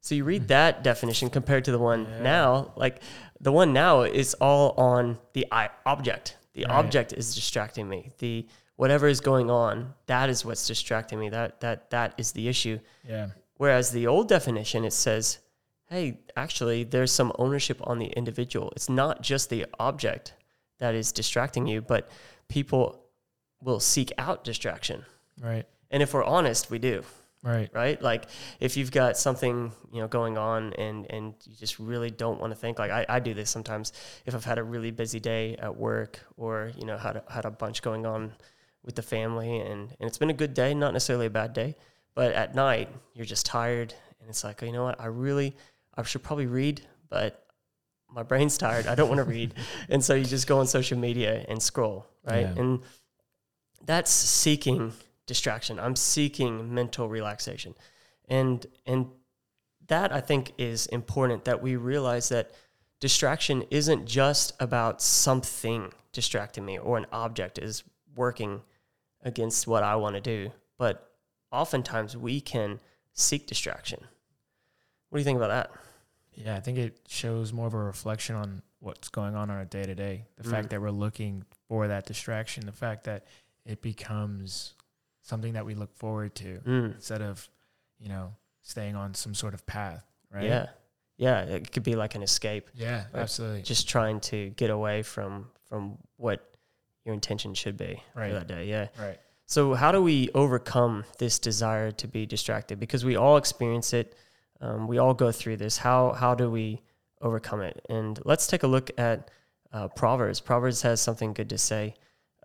So 0.00 0.16
you 0.16 0.24
read 0.24 0.42
Hmm. 0.42 0.46
that 0.48 0.82
definition 0.82 1.30
compared 1.30 1.64
to 1.66 1.70
the 1.70 1.78
one 1.78 2.06
Yeah. 2.06 2.22
now, 2.22 2.72
like 2.76 3.00
the 3.40 3.52
one 3.52 3.72
now 3.72 4.02
is 4.02 4.34
all 4.40 4.72
on 4.76 5.18
the 5.32 5.46
I, 5.52 5.70
object. 5.84 6.36
The 6.54 6.64
Right. 6.64 6.74
object 6.74 7.12
is 7.12 7.34
distracting 7.36 7.88
me. 7.88 8.10
The 8.18 8.48
whatever 8.74 9.06
is 9.06 9.20
going 9.20 9.48
on, 9.48 9.94
that 10.06 10.28
is 10.28 10.44
what's 10.44 10.66
distracting 10.66 11.18
me. 11.20 11.28
That 11.28 11.60
that 11.60 11.90
that 11.90 12.14
is 12.18 12.32
the 12.32 12.48
issue. 12.48 12.80
Yeah. 13.08 13.28
Whereas 13.58 13.90
the 13.92 14.06
old 14.08 14.28
definition, 14.28 14.84
it 14.84 14.92
says, 14.92 15.38
hey, 15.88 16.18
actually, 16.36 16.82
there's 16.82 17.12
some 17.12 17.32
ownership 17.38 17.78
on 17.86 17.98
the 18.00 18.06
individual. 18.20 18.72
It's 18.74 18.88
not 18.88 19.22
just 19.22 19.50
the 19.50 19.66
object 19.78 20.34
that 20.78 20.94
is 20.96 21.12
distracting 21.12 21.66
you, 21.68 21.80
but 21.80 22.08
people 22.48 23.05
will 23.62 23.80
seek 23.80 24.12
out 24.18 24.44
distraction. 24.44 25.04
Right. 25.40 25.66
And 25.90 26.02
if 26.02 26.14
we're 26.14 26.24
honest, 26.24 26.70
we 26.70 26.78
do, 26.78 27.02
Right. 27.42 27.70
right? 27.72 28.00
Like 28.02 28.26
if 28.58 28.76
you've 28.76 28.90
got 28.90 29.16
something, 29.16 29.72
you 29.92 30.00
know, 30.00 30.08
going 30.08 30.36
on 30.36 30.72
and, 30.74 31.06
and 31.10 31.34
you 31.44 31.54
just 31.54 31.78
really 31.78 32.10
don't 32.10 32.40
want 32.40 32.52
to 32.52 32.56
think, 32.58 32.78
like 32.78 32.90
I, 32.90 33.06
I 33.08 33.20
do 33.20 33.34
this 33.34 33.50
sometimes 33.50 33.92
if 34.24 34.34
I've 34.34 34.44
had 34.44 34.58
a 34.58 34.64
really 34.64 34.90
busy 34.90 35.20
day 35.20 35.54
at 35.56 35.76
work 35.76 36.18
or, 36.36 36.72
you 36.76 36.86
know, 36.86 36.96
had 36.98 37.16
a, 37.16 37.24
had 37.30 37.44
a 37.44 37.50
bunch 37.50 37.82
going 37.82 38.04
on 38.04 38.32
with 38.84 38.96
the 38.96 39.02
family 39.02 39.60
and, 39.60 39.90
and 40.00 40.08
it's 40.08 40.18
been 40.18 40.30
a 40.30 40.34
good 40.34 40.54
day, 40.54 40.74
not 40.74 40.92
necessarily 40.92 41.26
a 41.26 41.30
bad 41.30 41.52
day, 41.52 41.76
but 42.14 42.32
at 42.32 42.54
night 42.54 42.88
you're 43.14 43.26
just 43.26 43.46
tired 43.46 43.94
and 44.20 44.28
it's 44.28 44.42
like, 44.42 44.62
oh, 44.62 44.66
you 44.66 44.72
know 44.72 44.82
what, 44.84 45.00
I 45.00 45.06
really, 45.06 45.54
I 45.94 46.02
should 46.02 46.22
probably 46.24 46.46
read, 46.46 46.82
but 47.08 47.44
my 48.10 48.22
brain's 48.24 48.58
tired. 48.58 48.86
I 48.88 48.94
don't 48.96 49.08
want 49.08 49.18
to 49.18 49.24
read. 49.24 49.54
And 49.88 50.04
so 50.04 50.14
you 50.14 50.24
just 50.24 50.46
go 50.46 50.58
on 50.58 50.66
social 50.66 50.98
media 50.98 51.44
and 51.48 51.62
scroll, 51.62 52.06
right? 52.24 52.40
Yeah. 52.40 52.54
And 52.60 52.80
that's 53.84 54.10
seeking 54.10 54.92
distraction. 55.26 55.78
I'm 55.78 55.96
seeking 55.96 56.72
mental 56.74 57.08
relaxation. 57.08 57.74
And 58.28 58.66
and 58.86 59.06
that 59.88 60.12
I 60.12 60.20
think 60.20 60.52
is 60.58 60.86
important 60.86 61.44
that 61.44 61.62
we 61.62 61.76
realize 61.76 62.28
that 62.30 62.50
distraction 62.98 63.64
isn't 63.70 64.06
just 64.06 64.52
about 64.58 65.00
something 65.02 65.92
distracting 66.12 66.64
me 66.64 66.78
or 66.78 66.96
an 66.98 67.06
object 67.12 67.58
is 67.58 67.84
working 68.16 68.62
against 69.22 69.66
what 69.66 69.82
I 69.82 69.96
want 69.96 70.14
to 70.16 70.20
do, 70.20 70.50
but 70.78 71.12
oftentimes 71.52 72.16
we 72.16 72.40
can 72.40 72.80
seek 73.12 73.46
distraction. 73.46 74.00
What 75.10 75.18
do 75.18 75.20
you 75.20 75.24
think 75.24 75.36
about 75.36 75.48
that? 75.48 75.70
Yeah, 76.34 76.56
I 76.56 76.60
think 76.60 76.78
it 76.78 76.98
shows 77.06 77.52
more 77.52 77.66
of 77.66 77.74
a 77.74 77.78
reflection 77.78 78.34
on 78.34 78.62
what's 78.80 79.08
going 79.08 79.34
on 79.34 79.50
on 79.50 79.56
our 79.56 79.64
day 79.64 79.84
to 79.84 79.94
day. 79.94 80.24
The 80.36 80.44
Mm. 80.44 80.50
fact 80.50 80.70
that 80.70 80.80
we're 80.80 80.90
looking 80.90 81.44
for 81.68 81.88
that 81.88 82.06
distraction, 82.06 82.66
the 82.66 82.72
fact 82.72 83.04
that 83.04 83.24
it 83.66 83.82
becomes 83.82 84.74
something 85.22 85.54
that 85.54 85.66
we 85.66 85.74
look 85.74 85.94
forward 85.96 86.34
to 86.36 86.60
Mm. 86.64 86.94
instead 86.94 87.20
of, 87.22 87.48
you 87.98 88.08
know, 88.08 88.34
staying 88.62 88.94
on 88.96 89.14
some 89.14 89.34
sort 89.34 89.54
of 89.54 89.66
path, 89.66 90.04
right? 90.30 90.44
Yeah. 90.44 90.66
Yeah, 91.18 91.42
it 91.42 91.72
could 91.72 91.82
be 91.82 91.96
like 91.96 92.14
an 92.14 92.22
escape. 92.22 92.70
Yeah, 92.74 93.06
absolutely. 93.14 93.62
just 93.62 93.88
trying 93.88 94.20
to 94.20 94.50
get 94.50 94.70
away 94.70 95.02
from 95.02 95.50
from 95.64 95.98
what 96.16 96.48
your 97.04 97.12
intention 97.14 97.54
should 97.54 97.76
be 97.76 98.02
Right. 98.14 98.28
for 98.28 98.34
that 98.34 98.46
day. 98.46 98.66
Yeah. 98.66 98.88
Right. 98.98 99.18
So 99.46 99.74
how 99.74 99.90
do 99.92 100.02
we 100.02 100.28
overcome 100.34 101.04
this 101.18 101.38
desire 101.38 101.90
to 101.92 102.06
be 102.08 102.26
distracted? 102.26 102.78
Because 102.78 103.04
we 103.04 103.16
all 103.16 103.36
experience 103.36 103.92
it. 103.92 104.14
Um, 104.60 104.86
we 104.88 104.98
all 104.98 105.14
go 105.14 105.32
through 105.32 105.56
this. 105.56 105.78
How 105.78 106.12
how 106.12 106.34
do 106.34 106.50
we 106.50 106.82
overcome 107.20 107.62
it? 107.62 107.84
And 107.88 108.18
let's 108.24 108.46
take 108.46 108.62
a 108.62 108.66
look 108.66 108.90
at 108.98 109.30
uh, 109.72 109.88
Proverbs. 109.88 110.40
Proverbs 110.40 110.82
has 110.82 111.00
something 111.00 111.32
good 111.32 111.48
to 111.50 111.58
say 111.58 111.94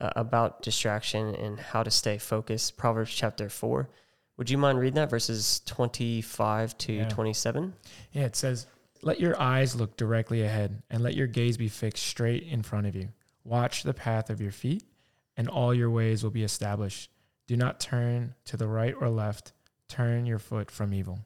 uh, 0.01 0.09
about 0.15 0.61
distraction 0.63 1.35
and 1.35 1.59
how 1.59 1.83
to 1.83 1.91
stay 1.91 2.17
focused. 2.17 2.75
Proverbs 2.77 3.11
chapter 3.13 3.47
four. 3.49 3.89
Would 4.37 4.49
you 4.49 4.57
mind 4.57 4.79
reading 4.79 4.95
that 4.95 5.09
verses 5.09 5.61
twenty 5.65 6.21
five 6.21 6.77
to 6.79 6.93
Yeah. 6.93 7.09
twenty 7.09 7.33
seven? 7.33 7.73
Yeah, 8.11 8.23
it 8.23 8.35
says, 8.35 8.67
Let 9.03 9.19
your 9.19 9.39
eyes 9.39 9.75
look 9.75 9.95
directly 9.97 10.41
ahead, 10.43 10.81
and 10.89 11.01
let 11.03 11.15
your 11.15 11.27
gaze 11.27 11.57
be 11.57 11.67
fixed 11.67 12.05
straight 12.05 12.43
in 12.43 12.63
front 12.63 12.87
of 12.87 12.95
you. 12.95 13.09
Watch 13.43 13.83
the 13.83 13.93
path 13.93 14.29
of 14.29 14.41
your 14.41 14.51
feet, 14.51 14.83
and 15.37 15.47
all 15.47 15.73
your 15.73 15.89
ways 15.89 16.23
will 16.23 16.31
be 16.31 16.43
established. 16.43 17.09
Do 17.47 17.55
not 17.57 17.79
turn 17.79 18.35
to 18.45 18.57
the 18.57 18.67
right 18.67 18.95
or 18.99 19.09
left. 19.09 19.53
Turn 19.87 20.25
your 20.25 20.39
foot 20.39 20.71
from 20.71 20.93
evil. 20.93 21.19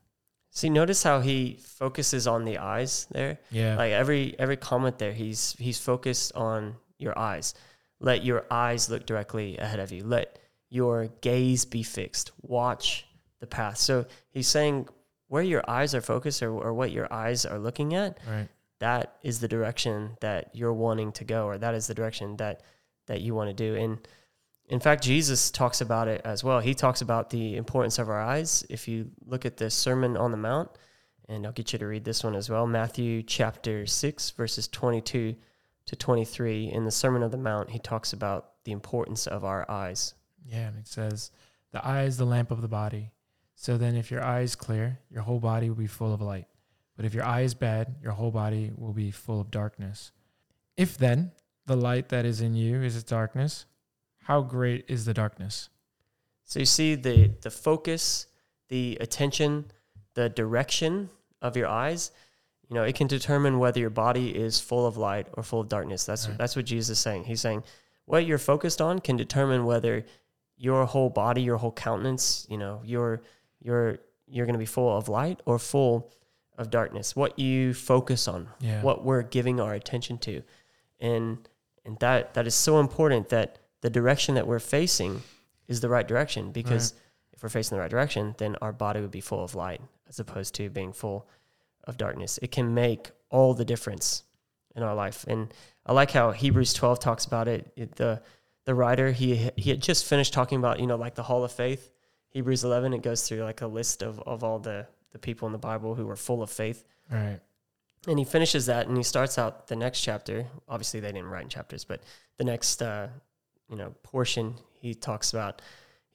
See, 0.50 0.70
notice 0.70 1.04
how 1.04 1.20
he 1.20 1.60
focuses 1.62 2.28
on 2.28 2.46
the 2.46 2.58
eyes 2.58 3.08
there. 3.12 3.40
Yeah. 3.52 3.76
like 3.76 3.92
every 3.92 4.36
every 4.40 4.56
comment 4.58 4.98
there 4.98 5.12
he's 5.14 5.54
he's 5.60 5.80
focused 5.80 6.34
on 6.34 6.76
your 6.98 7.18
eyes 7.20 7.54
let 8.00 8.24
your 8.24 8.46
eyes 8.52 8.90
look 8.90 9.06
directly 9.06 9.58
ahead 9.58 9.80
of 9.80 9.92
you. 9.92 10.04
Let 10.04 10.40
your 10.70 11.08
gaze 11.22 11.66
be 11.66 11.84
fixed. 11.84 12.32
Watch 12.42 13.06
the 13.40 13.48
path. 13.48 13.78
So 13.78 14.06
he's 14.32 14.48
saying 14.48 14.88
where 15.28 15.44
your 15.44 15.64
eyes 15.70 15.96
are 15.96 16.02
focused 16.02 16.44
or, 16.44 16.52
or 16.52 16.74
what 16.74 16.92
your 16.92 17.12
eyes 17.12 17.46
are 17.46 17.60
looking 17.60 17.96
at 17.96 18.20
right. 18.30 18.48
that 18.80 19.18
is 19.24 19.40
the 19.40 19.48
direction 19.48 20.18
that 20.22 20.52
you're 20.54 20.74
wanting 20.74 21.12
to 21.14 21.24
go 21.24 21.46
or 21.46 21.58
that 21.58 21.74
is 21.74 21.88
the 21.88 21.94
direction 21.94 22.38
that 22.38 22.62
that 23.08 23.22
you 23.22 23.36
want 23.36 23.50
to 23.50 23.54
do. 23.54 23.76
And 23.76 24.08
in 24.68 24.80
fact 24.80 25.04
jesus 25.04 25.52
talks 25.52 25.82
about 25.82 26.08
it 26.08 26.22
as 26.26 26.44
well. 26.44 26.60
He 26.60 26.74
talks 26.74 27.02
about 27.02 27.30
the 27.30 27.56
importance 27.56 28.00
of 28.00 28.10
our 28.10 28.22
eyes. 28.22 28.66
If 28.70 28.88
you 28.88 29.12
look 29.26 29.46
at 29.46 29.58
the 29.58 29.70
sermon 29.70 30.18
on 30.18 30.32
the 30.32 30.38
mount 30.38 30.70
and 31.28 31.46
i'll 31.46 31.52
get 31.52 31.74
you 31.74 31.80
to 31.80 31.88
read 31.88 32.04
this 32.04 32.24
one 32.24 32.36
as 32.36 32.50
well 32.50 32.68
matthew 32.68 33.24
chapter 33.24 33.86
6 33.86 34.30
verses 34.32 34.68
22 34.68 35.36
to 35.86 35.96
23 35.96 36.72
in 36.72 36.86
the 36.86 36.92
sermon 36.92 37.24
on 37.24 37.32
the 37.32 37.38
mount 37.38 37.70
he 37.70 37.80
talks 37.80 38.14
about 38.14 38.52
the 38.64 38.72
importance 38.72 39.28
of 39.28 39.44
our 39.44 39.70
eyes 39.70 40.14
Yeah. 40.46 40.68
and 40.70 40.78
It 40.78 40.88
says, 40.88 41.32
The 41.72 41.86
eye 41.86 42.04
is 42.04 42.18
the 42.18 42.26
lamp 42.26 42.52
of 42.52 42.62
the 42.62 42.68
body. 42.68 43.12
So 43.58 43.78
then, 43.78 43.96
if 43.96 44.12
your 44.12 44.24
eye 44.24 44.42
is 44.42 44.56
clear, 44.56 45.00
your 45.10 45.22
whole 45.22 45.40
body 45.40 45.70
will 45.70 45.78
be 45.78 45.88
full 45.88 46.14
of 46.14 46.22
light. 46.22 46.48
But 46.98 47.06
if 47.06 47.14
your 47.14 47.24
eye 47.26 47.42
is 47.42 47.54
bad, 47.54 47.96
your 48.02 48.12
whole 48.12 48.32
body 48.32 48.72
will 48.76 48.92
be 48.94 49.12
full 49.12 49.40
of 49.40 49.50
darkness. 49.52 50.12
If 50.76 50.98
then 50.98 51.32
the 51.66 51.78
light 51.78 52.10
that 52.10 52.26
is 52.26 52.42
in 52.42 52.54
you 52.54 52.82
is 52.82 53.02
darkness, 53.04 53.66
how 54.24 54.42
great 54.42 54.86
is 54.90 55.06
the 55.06 55.14
darkness? 55.14 55.70
So 56.44 56.60
you 56.60 56.66
see 56.66 56.96
the 56.96 57.32
the 57.42 57.50
focus, 57.52 58.28
the 58.68 58.98
attention, 59.00 59.72
the 60.16 60.30
direction 60.30 61.10
of 61.42 61.56
your 61.56 61.68
eyes. 61.68 62.12
You 62.70 62.74
know, 62.76 62.84
it 62.84 62.96
can 62.96 63.08
determine 63.08 63.60
whether 63.60 63.80
your 63.80 63.90
body 63.92 64.36
is 64.36 64.60
full 64.60 64.88
of 64.88 64.98
light 64.98 65.28
or 65.34 65.44
full 65.44 65.62
of 65.62 65.70
darkness. 65.70 66.06
That's 66.06 66.28
Right. 66.28 66.38
that's 66.38 66.56
what 66.56 66.66
Jesus 66.66 66.98
is 66.98 67.00
saying. 67.00 67.26
He's 67.26 67.42
saying 67.42 67.64
what 68.06 68.26
you're 68.26 68.38
focused 68.40 68.82
on 68.82 69.00
can 69.00 69.18
determine 69.18 69.66
whether 69.66 70.06
your 70.58 70.86
whole 70.86 71.10
body, 71.10 71.42
your 71.42 71.58
whole 71.58 71.72
countenance, 71.72 72.46
you 72.50 72.58
know, 72.58 72.82
you're 72.84 73.22
you're 73.62 74.00
you're 74.28 74.46
going 74.48 74.54
to 74.56 74.60
be 74.60 74.66
full 74.66 74.96
of 74.98 75.08
light 75.08 75.42
or 75.46 75.60
full 75.60 76.12
of 76.58 76.70
darkness. 76.72 77.16
What 77.16 77.38
you 77.38 77.74
focus 77.74 78.28
on, 78.28 78.48
Yeah. 78.60 78.82
what 78.82 79.04
we're 79.04 79.22
giving 79.22 79.60
our 79.60 79.74
attention 79.74 80.18
to, 80.20 80.42
and 81.00 81.48
and 81.84 82.00
that 82.00 82.34
that 82.34 82.48
is 82.48 82.56
so 82.56 82.80
important 82.80 83.30
that 83.30 83.60
the 83.82 83.90
direction 83.90 84.34
that 84.36 84.48
we're 84.48 84.60
facing 84.60 85.22
is 85.68 85.82
the 85.82 85.90
right 85.90 86.08
direction 86.08 86.52
because 86.52 86.94
if 87.34 87.44
we're 87.44 87.50
facing 87.50 87.76
the 87.76 87.82
right 87.82 87.92
direction, 87.92 88.34
then 88.38 88.56
our 88.62 88.72
body 88.72 89.02
would 89.02 89.12
be 89.12 89.22
full 89.22 89.44
of 89.44 89.54
light 89.56 89.82
as 90.08 90.20
opposed 90.20 90.56
to 90.56 90.70
being 90.70 90.94
full 90.94 91.28
of 91.88 91.98
darkness. 91.98 92.40
It 92.42 92.52
can 92.52 92.74
make 92.74 93.12
all 93.30 93.54
the 93.54 93.66
difference 93.66 94.24
in 94.76 94.84
our 94.84 94.96
life. 94.96 95.26
And 95.28 95.54
I 95.86 95.94
like 95.94 96.12
how 96.12 96.32
Hebrews 96.32 96.74
12 96.74 97.00
talks 97.00 97.26
about 97.26 97.48
it. 97.48 97.72
it 97.76 97.96
the 97.96 98.22
the 98.66 98.74
writer 98.74 99.12
he 99.12 99.52
he 99.56 99.70
had 99.70 99.80
just 99.80 100.06
finished 100.06 100.34
talking 100.34 100.58
about 100.58 100.80
you 100.80 100.88
know 100.88 100.96
like 100.96 101.16
the 101.16 101.24
Hall 101.24 101.44
of 101.44 101.52
Faith. 101.52 101.90
Hebrews 102.30 102.64
11 102.64 102.94
it 102.94 103.02
goes 103.02 103.28
through 103.28 103.44
like 103.44 103.62
a 103.62 103.68
list 103.68 104.02
of 104.02 104.20
of 104.22 104.44
all 104.44 104.60
the 104.60 104.88
the 105.12 105.20
people 105.20 105.46
in 105.48 105.54
the 105.54 105.58
Bible 105.58 105.96
who 105.96 106.06
were 106.06 106.18
full 106.18 106.44
of 106.44 106.50
faith. 106.50 106.84
Right. 107.10 107.40
And 108.08 108.20
he 108.20 108.26
finishes 108.26 108.66
that 108.66 108.88
and 108.88 108.98
he 108.98 109.04
starts 109.04 109.38
out 109.38 109.68
the 109.68 109.76
next 109.76 110.02
chapter. 110.02 110.46
Obviously, 110.68 111.00
they 111.00 111.12
didn't 111.12 111.30
write 111.30 111.44
in 111.44 111.50
chapters, 111.50 111.86
but 111.86 112.02
the 112.38 112.44
next, 112.44 112.82
uh, 112.82 113.08
you 113.70 113.78
know, 113.78 113.94
portion 114.04 114.56
he 114.80 114.94
talks 114.94 115.32
about, 115.34 115.62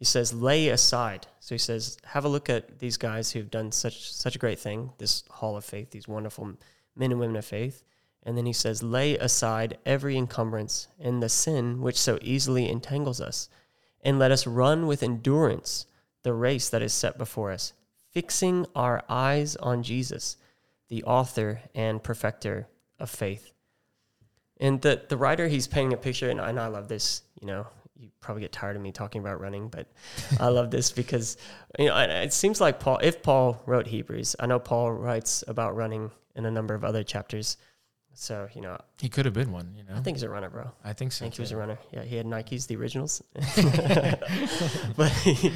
he 0.01 0.05
says, 0.07 0.33
lay 0.33 0.69
aside. 0.69 1.29
So 1.41 1.55
he 1.55 1.59
says, 1.59 1.99
have 2.07 2.25
a 2.25 2.29
look 2.29 2.49
at 2.49 2.79
these 2.81 2.97
guys 2.97 3.31
who've 3.31 3.51
done 3.51 3.71
such 3.71 4.13
such 4.13 4.35
a 4.35 4.39
great 4.39 4.59
thing, 4.59 4.91
this 4.97 5.25
hall 5.31 5.57
of 5.57 5.65
faith, 5.65 5.91
these 5.91 6.09
wonderful 6.09 6.57
men 6.97 7.13
and 7.13 7.21
women 7.21 7.37
of 7.37 7.45
faith. 7.45 7.85
And 8.23 8.37
then 8.37 8.47
he 8.47 8.53
says, 8.55 8.83
lay 8.83 9.17
aside 9.19 9.79
every 9.85 10.17
encumbrance 10.17 10.89
and 10.99 11.23
the 11.23 11.29
sin 11.29 11.83
which 11.83 11.99
so 11.99 12.19
easily 12.23 12.69
entangles 12.69 13.21
us, 13.21 13.51
and 14.03 14.19
let 14.19 14.33
us 14.33 14.47
run 14.47 14.87
with 14.87 15.03
endurance 15.03 15.87
the 16.23 16.33
race 16.33 16.71
that 16.71 16.83
is 16.83 16.95
set 16.95 17.19
before 17.19 17.51
us, 17.51 17.75
fixing 18.11 18.67
our 18.75 19.05
eyes 19.09 19.55
on 19.57 19.83
Jesus 19.83 20.37
the 20.89 21.05
author 21.05 21.61
and 21.75 22.03
perfecter 22.03 22.69
of 22.99 23.09
faith. 23.11 23.53
And 24.59 24.81
the, 24.81 25.03
the 25.09 25.17
writer, 25.17 25.49
he's 25.49 25.67
painting 25.67 25.93
a 25.93 25.97
picture, 25.97 26.29
and 26.29 26.41
I, 26.41 26.49
and 26.51 26.61
I 26.61 26.67
love 26.67 26.89
this. 26.89 27.23
You 27.41 27.47
know, 27.47 27.67
you 28.01 28.09
probably 28.21 28.41
get 28.41 28.53
tired 28.53 28.77
of 28.77 28.83
me 28.83 28.93
talking 28.93 29.21
about 29.21 29.41
running, 29.41 29.69
but 29.69 29.87
I 30.39 30.49
love 30.49 30.71
this 30.71 30.91
because, 31.03 31.37
you 31.79 31.87
know, 31.87 31.97
it 31.97 32.33
seems 32.33 32.61
like 32.61 32.81
Paul, 32.81 32.99
if 33.03 33.23
Paul 33.23 33.63
wrote 33.67 33.87
Hebrews, 33.87 34.37
I 34.41 34.47
know 34.47 34.59
Paul 34.59 34.93
writes 34.93 35.45
about 35.47 35.77
running 35.77 36.11
in 36.35 36.47
a 36.47 36.51
number 36.51 36.75
of 36.75 36.85
other 36.85 37.03
chapters. 37.03 37.59
So, 38.15 38.49
you 38.55 38.61
know, 38.61 38.79
He 39.01 39.09
could 39.09 39.25
have 39.25 39.35
been 39.35 39.53
one, 39.53 39.75
you 39.77 39.85
know? 39.85 39.95
I 39.95 40.01
think 40.01 40.17
he's 40.17 40.25
a 40.25 40.29
runner, 40.29 40.51
bro. 40.51 40.71
I 40.83 40.95
think 40.95 41.11
I 41.11 41.15
so. 41.15 41.25
think 41.25 41.35
he 41.35 41.43
was 41.43 41.53
a 41.53 41.57
runner. 41.57 41.79
Yeah, 41.93 42.03
he 42.03 42.17
had 42.17 42.27
Nikes, 42.27 42.67
the 42.67 42.77
originals. 42.77 43.23
but 44.97 45.13
he, 45.23 45.53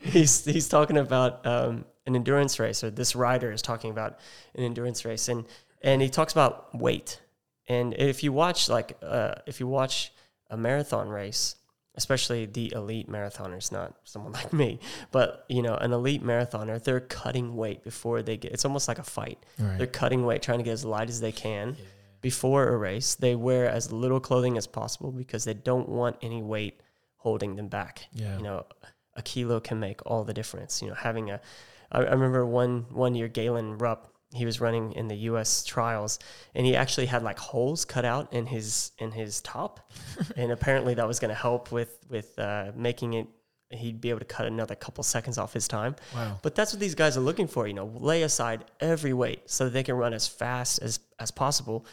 he's 0.00 0.44
he's 0.44 0.68
talking 0.68 0.98
about 0.98 1.46
um, 1.46 1.86
an 2.06 2.14
endurance 2.14 2.58
race, 2.60 2.84
or 2.84 2.90
this 2.90 3.16
writer 3.16 3.50
is 3.50 3.62
talking 3.62 3.90
about 3.90 4.18
an 4.54 4.62
endurance 4.62 5.04
race, 5.04 5.28
and 5.28 5.46
and 5.82 6.02
he 6.02 6.10
talks 6.10 6.32
about 6.32 6.74
weight. 6.74 7.20
And 7.66 7.94
if 7.94 8.22
you 8.22 8.30
watch 8.32 8.68
like 8.68 8.98
uh, 9.02 9.36
if 9.46 9.58
you 9.58 9.66
watch 9.66 10.12
a 10.50 10.56
marathon 10.56 11.08
race, 11.08 11.56
especially 11.96 12.46
the 12.46 12.72
elite 12.74 13.08
marathoners, 13.10 13.72
not 13.72 13.94
someone 14.04 14.32
like 14.32 14.52
me, 14.52 14.78
but 15.10 15.44
you 15.48 15.62
know 15.62 15.74
an 15.74 15.92
elite 15.92 16.22
marathoner, 16.22 16.82
they're 16.82 17.00
cutting 17.00 17.56
weight 17.56 17.82
before 17.82 18.22
they 18.22 18.36
get. 18.36 18.52
It's 18.52 18.64
almost 18.64 18.88
like 18.88 18.98
a 18.98 19.04
fight. 19.04 19.38
Right. 19.58 19.78
They're 19.78 19.86
cutting 19.86 20.24
weight, 20.24 20.42
trying 20.42 20.58
to 20.58 20.64
get 20.64 20.72
as 20.72 20.84
light 20.84 21.08
as 21.08 21.20
they 21.20 21.32
can 21.32 21.76
before 22.20 22.68
a 22.68 22.76
race. 22.76 23.14
They 23.14 23.34
wear 23.34 23.68
as 23.68 23.92
little 23.92 24.20
clothing 24.20 24.56
as 24.56 24.66
possible 24.66 25.12
because 25.12 25.44
they 25.44 25.54
don't 25.54 25.88
want 25.88 26.16
any 26.22 26.42
weight 26.42 26.80
holding 27.16 27.56
them 27.56 27.68
back. 27.68 28.06
Yeah. 28.12 28.36
You 28.36 28.42
know, 28.42 28.66
a 29.14 29.22
kilo 29.22 29.60
can 29.60 29.80
make 29.80 30.00
all 30.06 30.24
the 30.24 30.34
difference. 30.34 30.82
You 30.82 30.88
know, 30.88 30.94
having 30.94 31.30
a, 31.30 31.40
I, 31.90 32.00
I 32.00 32.12
remember 32.12 32.44
one 32.46 32.86
one 32.90 33.14
year 33.14 33.28
Galen 33.28 33.78
Rupp, 33.78 34.12
he 34.32 34.44
was 34.44 34.60
running 34.60 34.92
in 34.92 35.08
the 35.08 35.16
U.S. 35.30 35.64
trials, 35.64 36.18
and 36.54 36.66
he 36.66 36.76
actually 36.76 37.06
had 37.06 37.22
like 37.22 37.38
holes 37.38 37.84
cut 37.84 38.04
out 38.04 38.32
in 38.32 38.46
his 38.46 38.92
in 38.98 39.12
his 39.12 39.40
top, 39.40 39.92
and 40.36 40.52
apparently 40.52 40.94
that 40.94 41.06
was 41.06 41.18
going 41.18 41.28
to 41.30 41.34
help 41.34 41.72
with 41.72 41.98
with 42.08 42.38
uh, 42.38 42.72
making 42.74 43.14
it. 43.14 43.28
He'd 43.70 44.00
be 44.00 44.10
able 44.10 44.20
to 44.20 44.26
cut 44.26 44.46
another 44.46 44.76
couple 44.76 45.02
seconds 45.02 45.38
off 45.38 45.52
his 45.52 45.66
time. 45.66 45.96
Wow. 46.14 46.38
But 46.40 46.54
that's 46.54 46.72
what 46.72 46.78
these 46.78 46.94
guys 46.94 47.16
are 47.16 47.20
looking 47.20 47.48
for, 47.48 47.66
you 47.66 47.74
know, 47.74 47.86
lay 47.96 48.22
aside 48.22 48.64
every 48.78 49.12
weight 49.12 49.50
so 49.50 49.64
that 49.64 49.70
they 49.70 49.82
can 49.82 49.96
run 49.96 50.14
as 50.14 50.28
fast 50.28 50.80
as, 50.82 51.00
as 51.18 51.32
possible. 51.32 51.84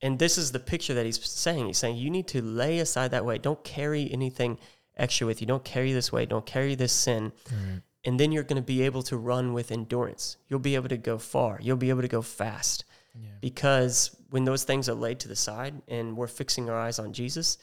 And 0.00 0.18
this 0.18 0.38
is 0.38 0.52
the 0.52 0.58
picture 0.58 0.94
that 0.94 1.04
he's 1.04 1.22
saying. 1.22 1.66
He's 1.66 1.76
saying 1.76 1.96
you 1.96 2.08
need 2.08 2.28
to 2.28 2.40
lay 2.40 2.78
aside 2.78 3.10
that 3.10 3.26
weight. 3.26 3.42
Don't 3.42 3.62
carry 3.62 4.10
anything 4.10 4.58
extra 4.96 5.26
with 5.26 5.42
you. 5.42 5.46
Don't 5.46 5.64
carry 5.64 5.92
this 5.92 6.10
weight. 6.10 6.30
Don't 6.30 6.46
carry 6.46 6.74
this 6.74 6.92
sin. 6.94 7.32
Right. 7.50 7.82
And 8.04 8.18
then 8.18 8.32
you're 8.32 8.42
going 8.42 8.60
to 8.60 8.66
be 8.66 8.82
able 8.82 9.02
to 9.04 9.16
run 9.16 9.52
with 9.52 9.70
endurance. 9.70 10.36
You'll 10.48 10.58
be 10.58 10.74
able 10.74 10.88
to 10.88 10.96
go 10.96 11.18
far. 11.18 11.58
You'll 11.62 11.76
be 11.76 11.90
able 11.90 12.02
to 12.02 12.08
go 12.08 12.22
fast. 12.22 12.84
Yeah. 13.14 13.28
Because 13.40 14.16
when 14.30 14.44
those 14.44 14.64
things 14.64 14.88
are 14.88 14.94
laid 14.94 15.20
to 15.20 15.28
the 15.28 15.36
side 15.36 15.80
and 15.86 16.16
we're 16.16 16.26
fixing 16.26 16.68
our 16.68 16.78
eyes 16.78 16.98
on 16.98 17.12
Jesus, 17.12 17.58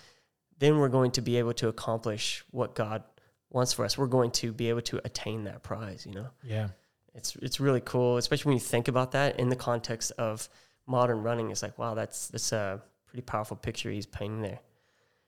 then 0.60 0.78
we're 0.78 0.90
going 0.90 1.12
to 1.12 1.22
be 1.22 1.38
able 1.38 1.54
to 1.54 1.68
accomplish 1.68 2.44
what 2.52 2.76
God 2.76 3.04
wants 3.50 3.74
for 3.74 3.84
us. 3.84 3.98
We're 3.98 4.08
going 4.08 4.32
to 4.32 4.54
be 4.54 4.70
able 4.70 4.82
to 4.84 5.02
attain 5.04 5.46
that 5.46 5.64
prize, 5.64 6.06
you 6.06 6.14
know? 6.14 6.28
Yeah. 6.44 6.70
it's 7.16 7.36
it's 7.38 7.60
really 7.60 7.82
cool, 7.82 8.18
especially 8.18 8.50
when 8.50 8.58
you 8.58 8.62
think 8.62 8.88
about 8.88 9.12
that 9.12 9.40
in 9.40 9.50
the 9.50 9.56
context 9.56 10.12
of 10.18 10.50
modern 10.86 11.22
running. 11.22 11.52
It's 11.52 11.64
like, 11.64 11.78
wow, 11.78 11.94
that's 11.94 12.28
that's 12.28 12.52
a 12.52 12.82
pretty 13.06 13.22
powerful 13.22 13.58
picture 13.58 13.90
he's 13.90 14.06
painting 14.06 14.42
there, 14.42 14.60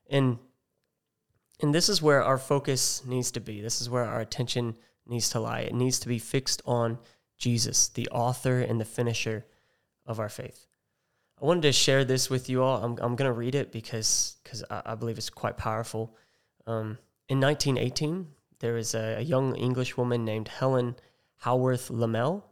and 0.10 0.38
and 1.62 1.74
this 1.74 1.90
is 1.90 2.02
where 2.02 2.24
our 2.24 2.38
focus 2.38 3.04
needs 3.06 3.32
to 3.32 3.40
be. 3.40 3.62
This 3.62 3.82
is 3.82 3.90
where 3.90 4.06
our 4.06 4.22
attention 4.22 4.76
needs 5.08 5.30
to 5.30 5.40
lie. 5.40 5.62
It 5.62 5.74
needs 5.74 6.00
to 6.00 6.08
be 6.08 6.20
fixed 6.20 6.62
on 6.66 7.00
Jesus, 7.38 7.90
the 7.90 8.08
author 8.10 8.60
and 8.60 8.80
the 8.80 8.86
finisher 8.86 9.46
of 10.06 10.20
our 10.20 10.30
faith. 10.30 10.68
I 11.42 11.46
wanted 11.46 11.64
to 11.64 11.72
share 11.72 12.06
this 12.06 12.30
with 12.30 12.50
you 12.50 12.62
all. 12.62 12.84
I'm 12.84 12.98
I'm 13.02 13.16
gonna 13.16 13.34
read 13.34 13.56
it 13.56 13.72
because 13.72 14.38
because 14.44 14.64
I, 14.70 14.82
I 14.86 14.96
believe 14.96 15.18
it's 15.18 15.30
quite 15.30 15.58
powerful. 15.58 16.16
Um, 16.68 17.00
in 17.28 17.40
1918, 17.40 18.28
there 18.60 18.74
was 18.74 18.94
a, 18.94 19.16
a 19.18 19.22
young 19.22 19.56
English 19.56 19.98
woman 19.98 20.24
named 20.24 20.48
Helen 20.48 20.96
Howarth 21.38 21.90
Lemmel, 21.90 22.44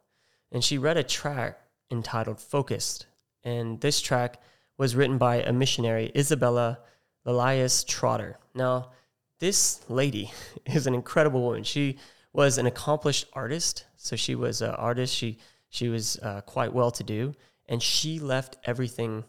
and 0.51 0.63
she 0.63 0.77
read 0.77 0.97
a 0.97 1.03
tract 1.03 1.61
entitled 1.91 2.39
Focused. 2.39 3.05
And 3.43 3.79
this 3.79 4.01
tract 4.01 4.39
was 4.77 4.95
written 4.95 5.17
by 5.17 5.37
a 5.37 5.53
missionary, 5.53 6.11
Isabella 6.15 6.79
Lilias 7.25 7.85
Trotter. 7.85 8.37
Now, 8.55 8.91
this 9.39 9.81
lady 9.89 10.31
is 10.65 10.87
an 10.87 10.95
incredible 10.95 11.41
woman. 11.41 11.63
She 11.63 11.97
was 12.33 12.57
an 12.57 12.65
accomplished 12.65 13.25
artist. 13.33 13.86
So 13.98 14.15
she 14.15 14.36
was 14.36 14.62
an 14.62 14.71
artist. 14.71 15.15
She, 15.15 15.39
she 15.69 15.89
was 15.89 16.17
uh, 16.21 16.41
quite 16.41 16.74
well 16.74 16.91
to 16.91 17.03
do. 17.03 17.33
And 17.67 17.81
she 17.81 18.19
left 18.19 18.57
everything 18.63 19.25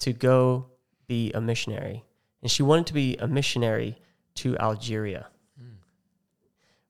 to 0.00 0.12
go 0.12 0.70
be 1.06 1.32
a 1.32 1.40
missionary. 1.40 2.04
And 2.42 2.50
she 2.50 2.62
wanted 2.62 2.86
to 2.86 2.94
be 2.94 3.16
a 3.16 3.26
missionary 3.26 3.98
to 4.36 4.56
Algeria. 4.58 5.28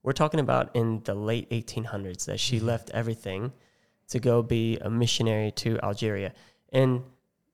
We're 0.07 0.13
talking 0.13 0.39
about 0.39 0.77
in 0.77 1.03
the 1.03 1.17
late 1.17 1.51
1800s 1.51 2.27
that 2.27 2.39
she 2.39 2.61
left 2.61 2.91
everything 2.91 3.53
to 4.09 4.21
go 4.21 4.41
be 4.41 4.79
a 4.79 4.89
missionary 4.89 5.51
to 5.57 5.81
Algeria. 5.83 6.33
And 6.73 7.03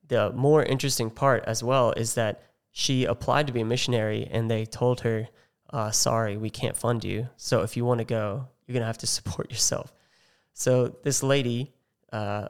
the 0.08 0.32
more 0.32 0.62
interesting 0.62 1.08
part 1.08 1.44
as 1.46 1.64
well 1.64 1.92
is 1.92 2.12
that 2.12 2.42
she 2.70 3.06
applied 3.06 3.46
to 3.46 3.54
be 3.54 3.62
a 3.62 3.64
missionary 3.64 4.28
and 4.30 4.50
they 4.50 4.66
told 4.66 5.00
her, 5.00 5.28
uh, 5.72 5.90
sorry, 5.90 6.36
we 6.36 6.50
can't 6.50 6.76
fund 6.76 7.04
you. 7.04 7.28
So 7.36 7.62
if 7.62 7.76
you 7.76 7.84
want 7.84 7.98
to 7.98 8.04
go, 8.04 8.48
you're 8.66 8.74
going 8.74 8.82
to 8.82 8.86
have 8.86 8.98
to 8.98 9.06
support 9.18 9.50
yourself. 9.50 9.92
So 10.54 10.96
this 11.02 11.22
lady, 11.22 11.72
uh, 12.12 12.48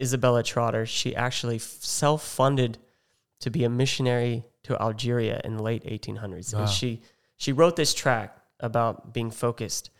Isabella 0.00 0.42
Trotter, 0.42 0.86
she 0.86 1.14
actually 1.14 1.58
self 1.58 2.24
funded 2.24 2.78
to 3.40 3.50
be 3.50 3.64
a 3.64 3.70
missionary 3.70 4.44
to 4.64 4.80
Algeria 4.80 5.40
in 5.44 5.56
the 5.56 5.62
late 5.62 5.84
1800s. 5.84 6.54
Wow. 6.54 6.62
And 6.62 6.68
she, 6.68 7.02
she 7.36 7.52
wrote 7.52 7.76
this 7.76 7.94
tract 7.94 8.40
about 8.60 9.12
being 9.12 9.30
focused. 9.30 9.90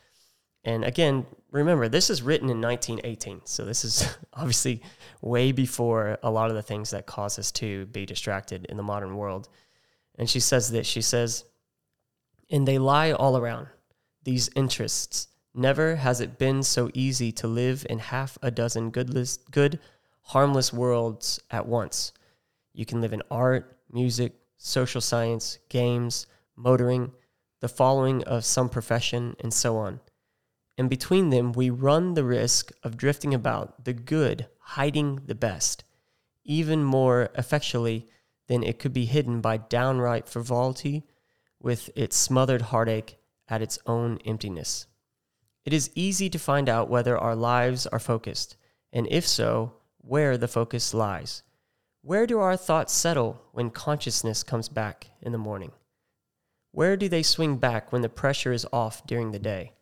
And 0.65 0.85
again, 0.85 1.27
remember, 1.51 1.89
this 1.89 2.09
is 2.11 2.23
written 2.23 2.49
in 2.49 2.61
1918. 2.61 3.43
So 3.45 3.65
this 3.65 3.85
is 3.85 4.17
obviously 4.33 4.83
way 5.21 5.53
before 5.53 6.19
a 6.23 6.31
lot 6.31 6.51
of 6.51 6.57
the 6.57 6.63
things 6.63 6.91
that 6.91 7.07
cause 7.07 7.39
us 7.39 7.53
to 7.53 7.87
be 7.87 8.07
distracted 8.07 8.65
in 8.67 8.77
the 8.77 8.83
modern 8.83 9.17
world. 9.17 9.49
And 10.17 10.29
she 10.29 10.41
says 10.41 10.71
this 10.71 10.87
she 10.87 11.03
says, 11.03 11.45
And 12.51 12.69
they 12.69 12.79
lie 12.79 13.13
all 13.13 13.37
around, 13.37 13.69
these 14.25 14.51
interests. 14.55 15.29
Never 15.55 15.97
has 15.97 16.21
it 16.21 16.39
been 16.39 16.63
so 16.63 16.91
easy 16.95 17.31
to 17.33 17.47
live 17.47 17.87
in 17.89 17.99
half 17.99 18.37
a 18.43 18.51
dozen 18.51 18.91
goodless, 18.91 19.39
good, 19.51 19.79
harmless 20.23 20.73
worlds 20.73 21.41
at 21.51 21.67
once. 21.67 22.13
You 22.73 22.85
can 22.85 23.01
live 23.01 23.13
in 23.13 23.23
art, 23.31 23.79
music, 23.93 24.35
social 24.57 25.01
science, 25.01 25.59
games, 25.69 26.27
motoring, 26.57 27.13
the 27.61 27.69
following 27.69 28.23
of 28.25 28.45
some 28.45 28.69
profession, 28.69 29.37
and 29.41 29.55
so 29.55 29.77
on. 29.77 30.01
And 30.77 30.91
between 30.91 31.31
them, 31.31 31.53
we 31.53 31.71
run 31.71 32.15
the 32.15 32.25
risk 32.25 32.73
of 32.83 32.97
drifting 32.97 33.33
about 33.33 33.85
the 33.85 33.93
good, 33.93 34.49
hiding 34.59 35.21
the 35.27 35.35
best, 35.35 35.85
even 36.45 36.83
more 36.83 37.31
effectually 37.37 38.09
than 38.49 38.63
it 38.63 38.79
could 38.79 38.93
be 38.93 39.05
hidden 39.05 39.41
by 39.41 39.57
downright 39.57 40.29
frivolity 40.29 41.05
with 41.65 41.89
its 41.97 42.15
smothered 42.15 42.61
heartache 42.61 43.17
at 43.49 43.63
its 43.63 43.79
own 43.87 44.19
emptiness. 44.27 44.87
It 45.65 45.73
is 45.73 45.91
easy 45.95 46.29
to 46.29 46.39
find 46.39 46.69
out 46.69 46.91
whether 46.91 47.17
our 47.17 47.35
lives 47.35 47.87
are 47.87 47.99
focused, 47.99 48.59
and 48.93 49.09
if 49.11 49.27
so, 49.27 49.73
where 49.97 50.37
the 50.37 50.47
focus 50.47 50.93
lies. 50.93 51.43
Where 52.03 52.27
do 52.27 52.39
our 52.39 52.59
thoughts 52.59 52.93
settle 52.93 53.41
when 53.53 53.71
consciousness 53.71 54.43
comes 54.43 54.69
back 54.69 55.07
in 55.23 55.33
the 55.33 55.39
morning? 55.39 55.73
Where 56.71 56.99
do 56.99 57.09
they 57.09 57.23
swing 57.23 57.57
back 57.57 57.91
when 57.91 58.03
the 58.03 58.11
pressure 58.11 58.53
is 58.53 58.67
off 58.71 59.07
during 59.07 59.33
the 59.33 59.39
day? 59.39 59.73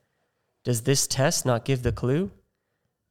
Does 0.63 0.83
this 0.83 1.09
test 1.09 1.45
not 1.45 1.65
give 1.65 1.83
the 1.83 1.91
clue? 1.91 2.31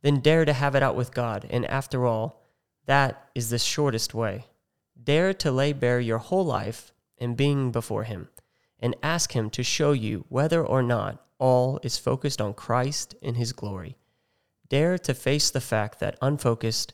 Then 0.01 0.21
dare 0.21 0.45
to 0.45 0.53
have 0.53 0.75
it 0.75 0.83
out 0.83 0.95
with 0.95 1.13
God, 1.13 1.45
and 1.49 1.65
after 1.65 2.05
all, 2.05 2.41
that 2.85 3.29
is 3.35 3.49
the 3.49 3.59
shortest 3.59 4.13
way. 4.13 4.45
Dare 5.03 5.33
to 5.33 5.51
lay 5.51 5.73
bare 5.73 5.99
your 5.99 6.19
whole 6.19 6.45
life 6.45 6.93
and 7.17 7.35
being 7.35 7.71
before 7.71 8.05
Him, 8.05 8.29
and 8.81 8.95
ask 9.03 9.33
Him 9.33 9.49
to 9.51 9.63
show 9.63 9.91
you 9.91 10.25
whether 10.29 10.65
or 10.65 10.81
not 10.81 11.23
all 11.37 11.79
is 11.83 11.97
focused 11.97 12.41
on 12.41 12.53
Christ 12.53 13.15
and 13.21 13.37
His 13.37 13.53
glory. 13.53 13.97
Dare 14.69 14.97
to 14.99 15.13
face 15.13 15.51
the 15.51 15.61
fact 15.61 15.99
that 15.99 16.17
unfocused, 16.21 16.93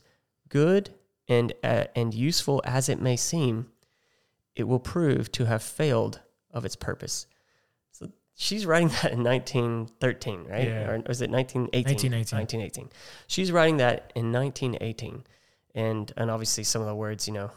good 0.50 0.92
and, 1.28 1.54
uh, 1.64 1.86
and 1.96 2.14
useful 2.14 2.62
as 2.66 2.90
it 2.90 3.00
may 3.00 3.16
seem, 3.16 3.68
it 4.56 4.64
will 4.64 4.80
prove 4.80 5.32
to 5.34 5.46
have 5.46 5.62
failed 5.62 6.22
of 6.52 6.66
its 6.66 6.76
purpose. 6.76 7.28
So 7.92 8.10
she's 8.36 8.66
writing 8.66 8.88
that 9.02 9.12
in 9.12 9.24
1913, 9.24 10.46
right? 10.46 10.68
Yeah. 10.68 10.90
Or 10.90 11.04
was 11.08 11.22
it 11.22 11.30
1918? 11.30 11.72
1918. 11.72 12.38
1918. 12.38 12.90
She's 13.28 13.52
writing 13.52 13.78
that 13.78 14.12
in 14.16 14.32
1918. 14.32 15.24
And, 15.76 16.12
and 16.18 16.32
obviously, 16.32 16.64
some 16.64 16.82
of 16.82 16.88
the 16.88 16.96
words, 16.96 17.28
you 17.28 17.34
know, 17.34 17.52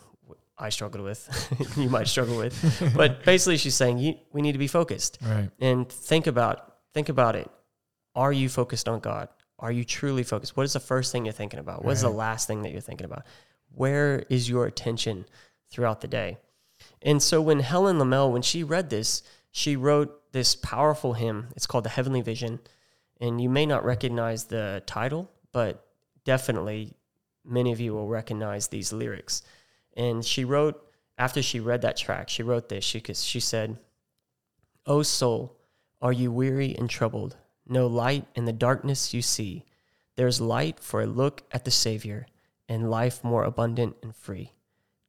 I 0.60 0.68
struggled 0.68 1.02
with, 1.02 1.74
you 1.76 1.88
might 1.88 2.06
struggle 2.08 2.36
with. 2.36 2.92
But 2.94 3.24
basically, 3.30 3.56
she's 3.56 3.74
saying 3.74 3.98
you, 3.98 4.14
we 4.32 4.42
need 4.42 4.52
to 4.52 4.58
be 4.58 4.66
focused 4.68 5.18
Right. 5.22 5.50
and 5.60 5.88
think 5.88 6.26
about 6.26 6.74
think 6.94 7.08
about 7.08 7.34
it. 7.36 7.50
Are 8.14 8.32
you 8.32 8.48
focused 8.48 8.88
on 8.88 9.00
God? 9.00 9.28
Are 9.58 9.72
you 9.72 9.84
truly 9.84 10.22
focused? 10.22 10.56
What 10.56 10.64
is 10.64 10.72
the 10.72 10.80
first 10.80 11.12
thing 11.12 11.24
you're 11.24 11.32
thinking 11.32 11.60
about? 11.60 11.84
What 11.84 11.92
is 11.92 12.02
the 12.02 12.10
last 12.10 12.46
thing 12.46 12.62
that 12.62 12.72
you're 12.72 12.80
thinking 12.80 13.04
about? 13.04 13.24
Where 13.74 14.24
is 14.28 14.48
your 14.48 14.66
attention 14.66 15.26
throughout 15.70 16.00
the 16.00 16.08
day? 16.08 16.38
And 17.02 17.22
so 17.22 17.40
when 17.40 17.60
Helen 17.60 17.98
Lemmel, 17.98 18.32
when 18.32 18.42
she 18.42 18.64
read 18.64 18.90
this, 18.90 19.22
she 19.52 19.76
wrote 19.76 20.32
this 20.32 20.54
powerful 20.56 21.12
hymn. 21.14 21.48
It's 21.56 21.66
called 21.66 21.84
The 21.84 21.90
Heavenly 21.90 22.22
Vision. 22.22 22.58
And 23.20 23.40
you 23.40 23.48
may 23.50 23.66
not 23.66 23.84
recognize 23.84 24.44
the 24.44 24.82
title, 24.86 25.30
but 25.52 25.86
definitely 26.24 26.94
many 27.44 27.70
of 27.72 27.80
you 27.80 27.92
will 27.92 28.08
recognize 28.08 28.68
these 28.68 28.92
lyrics. 28.92 29.42
And 30.00 30.24
she 30.24 30.46
wrote, 30.46 30.82
after 31.18 31.42
she 31.42 31.60
read 31.60 31.82
that 31.82 31.98
track, 31.98 32.30
she 32.30 32.42
wrote 32.42 32.70
this. 32.70 32.84
She, 32.84 33.02
she 33.12 33.38
said, 33.38 33.76
O 34.86 35.02
soul, 35.02 35.58
are 36.00 36.10
you 36.12 36.32
weary 36.32 36.74
and 36.74 36.88
troubled? 36.88 37.36
No 37.68 37.86
light 37.86 38.24
in 38.34 38.46
the 38.46 38.52
darkness 38.54 39.12
you 39.12 39.20
see. 39.20 39.66
There's 40.16 40.40
light 40.40 40.80
for 40.80 41.02
a 41.02 41.06
look 41.06 41.42
at 41.52 41.66
the 41.66 41.70
Savior 41.70 42.26
and 42.66 42.90
life 42.90 43.22
more 43.22 43.44
abundant 43.44 43.96
and 44.02 44.16
free. 44.16 44.54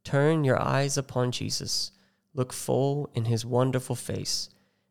Turn 0.03 0.43
your 0.43 0.62
eyes 0.62 0.98
upon 0.98 1.31
Jesus. 1.31 1.93
Look 2.33 2.51
full 2.51 3.10
in 3.13 3.25
his 3.25 3.45
wonderful 3.45 3.95
face, 3.95 4.50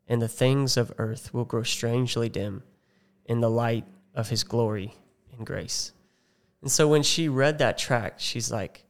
and 0.09 0.23
the 0.23 0.29
things 0.29 0.79
of 0.79 0.95
earth 0.97 1.35
will 1.35 1.45
grow 1.45 1.63
strangely 1.63 2.31
dim 2.31 2.63
in 3.27 3.41
the 3.41 3.51
light 3.51 3.85
of 4.15 4.31
his 4.31 4.45
glory 4.45 4.95
and 5.37 5.45
grace. 5.45 5.93
And 6.63 6.71
so 6.71 6.89
when 6.89 7.03
she 7.03 7.29
read 7.29 7.59
that 7.59 7.77
track, 7.77 8.15
she's 8.17 8.51
like, 8.51 8.87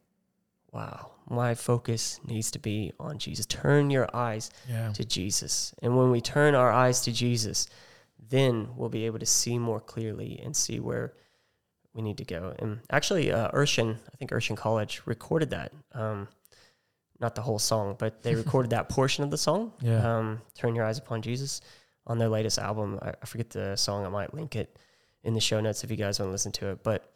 wow, 0.72 1.10
my 1.28 1.54
focus 1.54 2.20
needs 2.26 2.50
to 2.52 2.58
be 2.58 2.92
on 3.00 3.18
Jesus. 3.18 3.46
Turn 3.46 3.90
your 3.90 4.08
eyes 4.14 4.50
Yeah. 4.68 4.92
to 4.92 5.04
Jesus. 5.04 5.74
And 5.82 5.96
when 5.96 6.10
we 6.10 6.20
turn 6.20 6.54
our 6.54 6.70
eyes 6.70 7.00
to 7.02 7.12
Jesus, 7.12 7.66
then 8.18 8.68
we'll 8.76 8.88
be 8.88 9.06
able 9.06 9.18
to 9.18 9.26
see 9.26 9.58
more 9.58 9.80
clearly 9.80 10.40
and 10.44 10.54
see 10.56 10.78
where 10.80 11.14
we 11.94 12.02
need 12.02 12.18
to 12.18 12.24
go. 12.24 12.54
And 12.58 12.80
actually, 12.90 13.32
uh, 13.32 13.50
Urshan, 13.50 13.96
I 14.12 14.16
think 14.16 14.30
Urshan 14.30 14.56
College 14.56 15.02
recorded 15.06 15.50
that. 15.50 15.72
Um, 15.92 16.28
not 17.18 17.34
the 17.34 17.42
whole 17.42 17.58
song, 17.58 17.96
but 17.98 18.22
they 18.22 18.34
recorded 18.44 18.70
that 18.70 18.88
portion 18.88 19.24
of 19.24 19.30
the 19.30 19.38
song. 19.38 19.72
Yeah. 19.80 20.18
Um, 20.18 20.40
Turn 20.54 20.74
Your 20.74 20.84
Eyes 20.84 20.98
Upon 20.98 21.20
Jesus 21.22 21.60
on 22.06 22.18
their 22.18 22.28
latest 22.28 22.58
album. 22.58 22.98
I, 23.02 23.10
I 23.20 23.26
forget 23.26 23.50
the 23.50 23.76
song. 23.76 24.06
I 24.06 24.08
might 24.08 24.32
link 24.32 24.54
it 24.56 24.78
in 25.24 25.34
the 25.34 25.40
show 25.40 25.60
notes 25.60 25.82
if 25.84 25.90
you 25.90 25.96
guys 25.96 26.18
want 26.20 26.28
to 26.28 26.32
listen 26.32 26.52
to 26.52 26.68
it. 26.70 26.82
But 26.82 27.12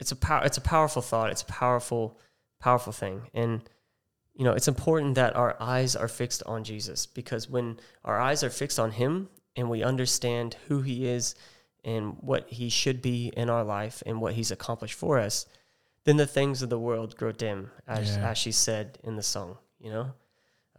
it's 0.00 0.12
a 0.12 0.16
pow- 0.16 0.42
it's 0.42 0.56
a 0.58 0.62
powerful 0.62 1.02
thought. 1.02 1.30
It's 1.30 1.42
a 1.42 1.46
powerful, 1.46 2.18
powerful 2.60 2.92
thing. 2.92 3.28
And 3.34 3.62
you 4.34 4.44
know, 4.44 4.52
it's 4.52 4.68
important 4.68 5.16
that 5.16 5.36
our 5.36 5.56
eyes 5.60 5.96
are 5.96 6.08
fixed 6.08 6.42
on 6.46 6.64
Jesus 6.64 7.04
because 7.04 7.50
when 7.50 7.78
our 8.04 8.18
eyes 8.18 8.42
are 8.44 8.48
fixed 8.50 8.78
on 8.78 8.92
Him 8.92 9.28
and 9.56 9.68
we 9.68 9.82
understand 9.82 10.56
who 10.68 10.80
He 10.82 11.06
is 11.06 11.34
and 11.84 12.16
what 12.20 12.48
He 12.48 12.68
should 12.70 13.02
be 13.02 13.32
in 13.36 13.50
our 13.50 13.64
life 13.64 14.02
and 14.06 14.20
what 14.20 14.34
He's 14.34 14.50
accomplished 14.50 14.94
for 14.94 15.18
us, 15.18 15.46
then 16.04 16.16
the 16.16 16.26
things 16.26 16.62
of 16.62 16.70
the 16.70 16.78
world 16.78 17.16
grow 17.16 17.32
dim, 17.32 17.70
as 17.86 18.16
Yeah. 18.16 18.30
as 18.30 18.38
she 18.38 18.52
said 18.52 18.98
in 19.02 19.16
the 19.16 19.22
song. 19.22 19.58
You 19.78 19.90
know, 19.90 20.12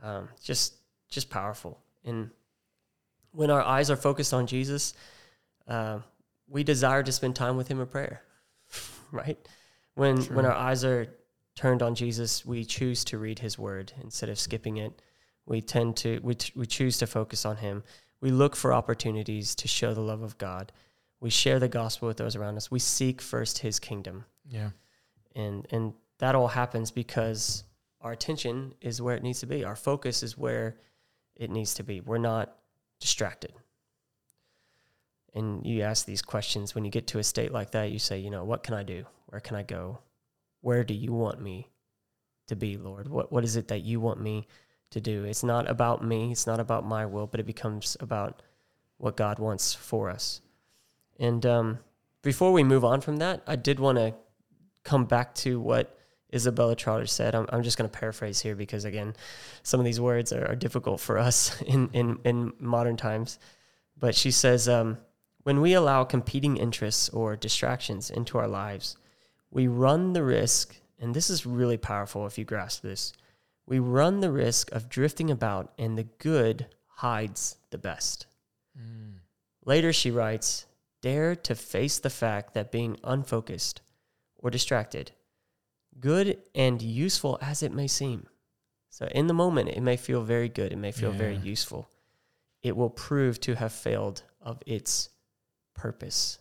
um, 0.01 0.29
just 0.41 0.75
just 1.09 1.29
powerful. 1.29 1.77
And 2.05 2.31
when 3.33 3.51
our 3.51 3.61
eyes 3.61 3.91
are 3.91 3.95
focused 3.97 4.33
on 4.33 4.47
Jesus, 4.47 4.93
uh, 5.67 5.99
we 6.47 6.63
desire 6.63 7.03
to 7.03 7.11
spend 7.11 7.35
time 7.35 7.57
with 7.57 7.67
Him 7.67 7.79
in 7.79 7.87
prayer, 7.87 8.23
right? 9.11 9.37
When 9.93 10.21
when 10.33 10.45
our 10.45 10.53
eyes 10.55 10.83
are 10.83 11.07
turned 11.55 11.81
on 11.81 11.95
Jesus, 11.95 12.45
we 12.45 12.63
choose 12.65 13.03
to 13.05 13.17
read 13.17 13.39
His 13.39 13.57
Word 13.59 13.93
instead 14.01 14.29
of 14.29 14.39
skipping 14.39 14.77
it. 14.77 15.01
We 15.45 15.61
tend 15.61 15.97
to 15.97 16.19
we 16.23 16.35
t- 16.35 16.53
we 16.55 16.65
choose 16.65 16.97
to 16.99 17.07
focus 17.07 17.45
on 17.45 17.57
Him. 17.57 17.83
We 18.21 18.31
look 18.31 18.55
for 18.55 18.73
opportunities 18.73 19.55
to 19.55 19.67
show 19.67 19.93
the 19.93 20.01
love 20.01 20.21
of 20.21 20.37
God. 20.37 20.71
We 21.19 21.29
share 21.29 21.59
the 21.59 21.67
gospel 21.67 22.07
with 22.07 22.17
those 22.17 22.35
around 22.35 22.57
us. 22.57 22.71
We 22.71 22.79
seek 22.79 23.21
first 23.21 23.59
His 23.59 23.79
kingdom, 23.79 24.25
Yeah. 24.47 24.71
and 25.35 25.67
and 25.71 25.93
that 26.19 26.35
all 26.35 26.47
happens 26.47 26.91
because 26.91 27.63
our 28.01 28.11
attention 28.11 28.73
is 28.81 29.01
where 29.01 29.15
it 29.15 29.23
needs 29.23 29.39
to 29.41 29.45
be. 29.47 29.63
Our 29.63 29.75
focus 29.75 30.23
is 30.23 30.37
where 30.37 30.77
it 31.35 31.49
needs 31.49 31.73
to 31.75 31.83
be. 31.83 31.99
We're 32.01 32.17
not 32.19 32.55
distracted. 32.99 33.53
And 35.33 35.65
you 35.65 35.81
ask 35.81 36.05
these 36.05 36.21
questions 36.21 36.75
when 36.75 36.83
you 36.85 36.91
get 36.91 37.07
to 37.07 37.19
a 37.19 37.23
state 37.23 37.51
like 37.51 37.71
that, 37.71 37.91
you 37.91 37.99
say, 37.99 38.19
you 38.19 38.29
know, 38.29 38.43
what 38.43 38.63
can 38.63 38.73
I 38.73 38.83
do? 38.83 39.05
Where 39.27 39.39
can 39.39 39.55
I 39.55 39.63
go? 39.63 39.99
Where 40.61 40.83
do 40.83 40.93
you 40.93 41.13
want 41.13 41.41
me 41.41 41.69
to 42.47 42.55
be, 42.55 42.77
Lord? 42.77 43.07
What 43.07 43.31
what 43.31 43.43
is 43.43 43.55
it 43.55 43.67
that 43.67 43.83
you 43.83 43.99
want 43.99 44.21
me 44.21 44.47
to 44.91 45.01
do? 45.01 45.23
It's 45.23 45.43
not 45.43 45.69
about 45.69 46.03
me, 46.03 46.31
it's 46.31 46.47
not 46.47 46.59
about 46.59 46.85
my 46.85 47.05
will, 47.05 47.27
but 47.27 47.39
it 47.39 47.45
becomes 47.45 47.97
about 47.99 48.41
what 48.97 49.17
God 49.17 49.39
wants 49.39 49.73
for 49.73 50.09
us. 50.09 50.41
And 51.19 51.45
um, 51.45 51.79
before 52.21 52.51
we 52.51 52.63
move 52.63 52.85
on 52.85 53.01
from 53.01 53.17
that, 53.17 53.41
I 53.47 53.55
did 53.55 53.79
want 53.79 53.97
to 53.97 54.13
come 54.83 55.05
back 55.05 55.33
to 55.35 55.59
what 55.59 55.97
Isabella 56.33 56.75
Trotter 56.75 57.05
said. 57.05 57.35
I'm, 57.35 57.47
I'm 57.51 57.63
just 57.63 57.77
going 57.77 57.89
to 57.89 57.97
paraphrase 57.97 58.39
here 58.39 58.55
because, 58.55 58.85
again, 58.85 59.15
some 59.63 59.79
of 59.79 59.85
these 59.85 59.99
words 59.99 60.31
are, 60.31 60.47
are 60.47 60.55
difficult 60.55 60.99
for 60.99 61.17
us 61.17 61.61
in, 61.67 61.89
in, 61.93 62.19
in 62.23 62.53
modern 62.59 62.97
times. 62.97 63.39
But 63.97 64.15
she 64.15 64.31
says, 64.31 64.69
um, 64.69 64.97
when 65.43 65.61
we 65.61 65.73
allow 65.73 66.03
competing 66.03 66.57
interests 66.57 67.09
or 67.09 67.35
distractions 67.35 68.09
into 68.09 68.37
our 68.37 68.47
lives, 68.47 68.97
we 69.51 69.67
run 69.67 70.13
the 70.13 70.23
risk, 70.23 70.77
and 70.99 71.13
this 71.13 71.29
is 71.29 71.45
really 71.45 71.77
powerful 71.77 72.25
if 72.25 72.37
you 72.37 72.45
grasp 72.45 72.81
this, 72.81 73.13
we 73.67 73.79
run 73.79 74.21
the 74.21 74.31
risk 74.31 74.71
of 74.71 74.89
drifting 74.89 75.29
about, 75.29 75.71
and 75.77 75.97
the 75.97 76.07
good 76.17 76.67
hides 76.87 77.57
the 77.69 77.77
best. 77.77 78.25
Mm. 78.77 79.19
Later, 79.65 79.93
she 79.93 80.09
writes, 80.09 80.65
Dare 81.01 81.35
to 81.35 81.55
face 81.55 81.99
the 81.99 82.09
fact 82.09 82.53
that 82.53 82.71
being 82.71 82.97
unfocused 83.03 83.81
or 84.37 84.49
distracted, 84.49 85.11
good 85.99 86.37
and 86.55 86.81
useful 86.81 87.37
as 87.41 87.63
it 87.63 87.73
may 87.73 87.87
seem. 87.87 88.27
So, 88.89 89.07
in 89.07 89.27
the 89.27 89.33
moment, 89.33 89.69
it 89.69 89.81
may 89.81 89.97
feel 89.97 90.21
very 90.21 90.49
good, 90.49 90.71
it 90.71 90.77
may 90.77 90.91
feel 90.91 91.11
very 91.11 91.37
useful. 91.37 91.89
It 92.61 92.75
will 92.75 92.89
prove 92.89 93.39
to 93.41 93.55
have 93.55 93.73
failed 93.73 94.23
of 94.41 94.61
its 94.65 95.09
purpose. 95.73 96.39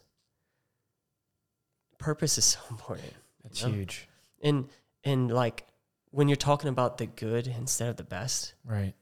Purpose 2.00 2.36
is 2.38 2.44
so 2.56 2.58
important. 2.70 3.12
That's 3.44 3.62
Yeah. 3.62 3.68
huge. 3.68 4.08
And, 4.42 4.68
and 5.04 5.30
like, 5.32 5.66
when 6.10 6.26
you're 6.28 6.36
talking 6.36 6.68
about 6.68 6.98
the 6.98 7.06
good 7.06 7.46
instead 7.46 7.88
of 7.88 7.96
the 7.96 8.02
best, 8.04 8.54
Right. 8.64 8.94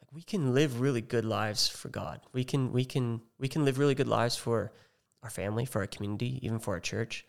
like 0.00 0.12
we 0.12 0.22
can 0.22 0.54
live 0.54 0.80
really 0.80 1.00
good 1.00 1.24
lives 1.24 1.66
for 1.68 1.88
God. 1.88 2.20
We 2.32 2.44
can 2.44 2.70
we 2.72 2.84
can 2.84 3.22
we 3.38 3.48
can 3.48 3.64
live 3.64 3.76
really 3.78 3.96
good 3.96 4.06
lives 4.06 4.36
for 4.36 4.70
our 5.24 5.30
family, 5.30 5.64
for 5.64 5.80
our 5.80 5.88
community, 5.88 6.38
even 6.46 6.60
for 6.60 6.74
our 6.74 6.80
church. 6.80 7.26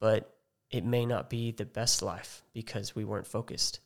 But 0.00 0.34
it 0.70 0.82
may 0.84 1.04
not 1.04 1.28
be 1.28 1.50
the 1.52 1.66
best 1.66 2.00
life 2.00 2.42
because 2.54 2.94
we 2.94 3.04
weren't 3.04 3.26
focused 3.26 3.80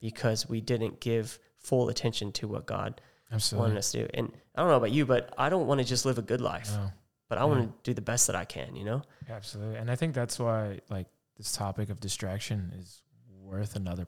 because 0.00 0.48
we 0.48 0.60
didn't 0.60 0.98
give 1.00 1.38
full 1.58 1.88
attention 1.88 2.32
to 2.32 2.48
what 2.48 2.66
God 2.66 3.00
Absolutely. 3.30 3.68
wanted 3.68 3.78
us 3.78 3.92
to 3.92 4.02
do. 4.04 4.10
And 4.14 4.32
I 4.56 4.60
don't 4.62 4.70
know 4.70 4.76
about 4.76 4.90
you, 4.92 5.06
but 5.06 5.32
I 5.38 5.48
don't 5.48 5.66
want 5.68 5.80
to 5.80 5.84
just 5.86 6.04
live 6.06 6.18
a 6.18 6.22
good 6.22 6.40
life, 6.40 6.70
No. 6.72 6.90
But 7.28 7.38
I 7.38 7.44
want 7.44 7.62
to 7.62 7.90
do 7.90 7.94
the 7.94 8.00
best 8.02 8.26
that 8.26 8.36
I 8.36 8.44
can, 8.44 8.74
you 8.76 8.84
know? 8.84 9.02
Absolutely. 9.28 9.76
And 9.76 9.90
I 9.90 9.96
think 9.96 10.14
that's 10.14 10.38
why 10.38 10.80
like 10.90 11.06
this 11.36 11.52
topic 11.52 11.90
of 11.90 12.00
distraction 12.00 12.72
is 12.78 13.02
worth 13.42 13.76
another 13.76 14.06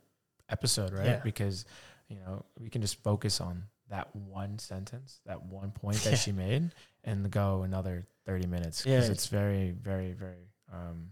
episode, 0.48 0.92
right? 0.92 1.06
Yeah. 1.06 1.20
Because, 1.22 1.64
you 2.08 2.16
know, 2.16 2.44
we 2.58 2.68
can 2.70 2.80
just 2.82 3.02
focus 3.02 3.40
on 3.40 3.64
that 3.88 4.14
one 4.14 4.58
sentence, 4.58 5.20
that 5.26 5.42
one 5.44 5.70
point 5.70 5.96
that 6.04 6.16
she 6.24 6.32
made 6.32 6.72
and 7.04 7.30
go 7.30 7.62
another 7.62 8.06
30 8.26 8.46
minutes 8.46 8.84
Yeah. 8.86 8.96
because 8.96 9.10
it's 9.10 9.26
very 9.28 9.70
very 9.72 10.12
very 10.12 10.48
um 10.72 11.10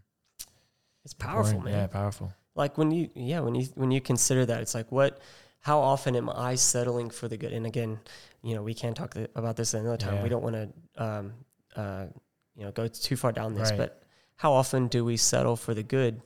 It's 1.04 1.14
powerful, 1.14 1.50
important. 1.56 1.64
man. 1.64 1.74
Yeah, 1.82 1.86
powerful. 1.86 2.32
like 2.54 2.76
when 2.78 2.90
you 2.90 3.08
yeah 3.14 3.40
when 3.40 3.54
you 3.54 3.66
when 3.74 3.90
you 3.90 4.00
consider 4.00 4.44
that 4.46 4.60
it's 4.60 4.74
like 4.74 4.90
what 4.92 5.20
how 5.60 5.78
often 5.80 6.14
am 6.16 6.28
i 6.30 6.54
settling 6.54 7.08
for 7.10 7.26
the 7.28 7.36
good 7.36 7.52
and 7.52 7.66
again 7.66 7.98
you 8.42 8.54
know 8.54 8.62
we 8.62 8.74
can 8.74 8.94
talk 8.94 9.14
th- 9.14 9.30
about 9.34 9.56
this 9.56 9.74
another 9.74 9.96
time 9.96 10.14
Yeah. 10.16 10.22
we 10.22 10.28
don't 10.28 10.42
want 10.42 10.56
to 10.56 11.02
um 11.06 11.32
uh 11.76 12.06
you 12.56 12.64
know 12.64 12.72
go 12.72 12.86
too 12.88 13.16
far 13.16 13.32
down 13.32 13.54
this 13.54 13.70
Right. 13.70 13.78
but 13.78 14.02
how 14.36 14.52
often 14.52 14.88
do 14.88 15.04
we 15.04 15.16
settle 15.16 15.56
for 15.56 15.74
the 15.74 15.82
good 15.82 16.20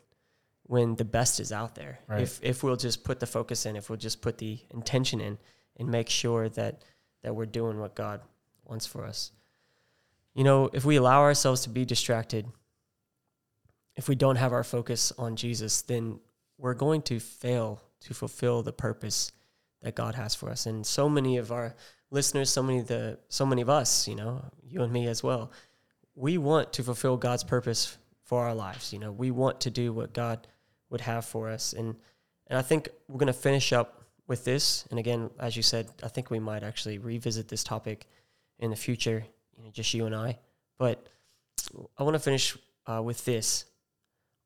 when 0.65 0.97
the 0.97 1.05
best 1.05 1.41
is 1.41 1.53
out 1.53 1.75
there 1.75 1.99
Right. 2.09 2.23
if 2.23 2.41
if 2.43 2.63
we'll 2.63 2.77
just 2.77 3.05
put 3.05 3.21
the 3.21 3.27
focus 3.27 3.67
in 3.67 3.77
if 3.77 3.89
we'll 3.91 3.99
just 3.99 4.23
put 4.23 4.39
the 4.39 4.59
intention 4.71 5.21
in 5.21 5.39
and 5.77 5.89
make 5.89 6.09
sure 6.09 6.49
that 6.51 6.83
that 7.23 7.35
we're 7.35 7.47
doing 7.47 7.79
what 7.81 7.95
god 7.95 8.21
wants 8.65 8.87
for 8.87 9.05
us 9.05 9.33
you 10.35 10.45
know 10.45 10.71
if 10.73 10.85
we 10.85 10.97
allow 10.97 11.21
ourselves 11.21 11.63
to 11.63 11.69
be 11.71 11.85
distracted 11.85 12.47
if 13.95 14.09
we 14.09 14.15
don't 14.15 14.37
have 14.37 14.55
our 14.55 14.65
focus 14.65 15.13
on 15.19 15.37
Jesus, 15.37 15.83
then 15.83 16.19
we're 16.57 16.73
going 16.73 17.03
to 17.03 17.21
fail 17.21 17.83
to 18.01 18.15
fulfill 18.15 18.63
the 18.63 18.73
purpose 18.73 19.33
that 19.83 19.95
God 19.95 20.15
has 20.15 20.35
for 20.35 20.49
us. 20.49 20.65
And 20.65 20.87
so 20.87 21.11
many 21.11 21.37
of 21.37 21.53
our 21.53 21.75
listeners, 22.13 22.51
so 22.51 22.63
many 22.63 22.79
of 22.79 22.87
the 22.87 23.19
so 23.29 23.45
many 23.45 23.63
of 23.63 23.69
us, 23.69 24.07
you 24.07 24.15
know, 24.15 24.45
you 24.65 24.83
and 24.83 24.93
me 24.93 25.09
as 25.09 25.23
well, 25.23 25.51
we 26.15 26.39
want 26.39 26.73
to 26.75 26.83
fulfill 26.85 27.17
God's 27.17 27.43
purpose 27.43 27.99
for 28.23 28.45
our 28.45 28.55
lives. 28.55 28.93
You 28.93 29.01
know, 29.01 29.11
we 29.11 29.31
want 29.31 29.61
to 29.63 29.71
do 29.71 29.93
what 29.93 30.13
God 30.13 30.47
would 30.91 31.01
have 31.01 31.25
for 31.25 31.49
us. 31.49 31.73
And 31.73 31.97
and 32.47 32.59
I 32.59 32.63
think 32.63 32.89
we're 33.09 33.19
gonna 33.19 33.33
finish 33.33 33.73
up 33.73 34.05
with 34.29 34.45
this. 34.45 34.87
And 34.91 34.99
again, 35.01 35.31
as 35.41 35.57
you 35.57 35.63
said, 35.63 35.89
I 36.03 36.09
think 36.09 36.31
we 36.31 36.39
might 36.39 36.63
actually 36.63 36.99
revisit 36.99 37.49
this 37.49 37.65
topic 37.65 38.07
in 38.61 38.71
the 38.71 38.77
future, 38.77 39.25
you 39.57 39.65
know, 39.65 39.71
just 39.71 39.93
you 39.93 40.07
and 40.07 40.15
I. 40.15 40.39
But 40.79 41.07
I 41.99 42.05
want 42.05 42.15
to 42.15 42.21
finish 42.21 42.57
uh, 42.87 43.03
with 43.03 43.25
this 43.25 43.65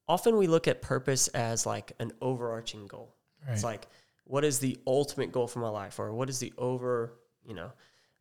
often 0.09 0.37
we 0.37 0.47
look 0.47 0.69
at 0.69 0.83
purpose 0.83 1.29
as 1.29 1.67
like 1.67 1.93
an 1.99 2.13
overarching 2.21 2.87
goal. 2.87 3.15
Right. 3.45 3.55
It's 3.55 3.65
like, 3.65 3.87
what 4.25 4.45
is 4.45 4.59
the 4.59 4.79
ultimate 4.87 5.33
goal 5.33 5.47
for 5.47 5.61
my 5.61 5.69
life, 5.69 5.99
or 5.99 6.13
what 6.13 6.29
is 6.29 6.39
the 6.39 6.53
over, 6.59 7.13
you 7.47 7.55
know, 7.55 7.73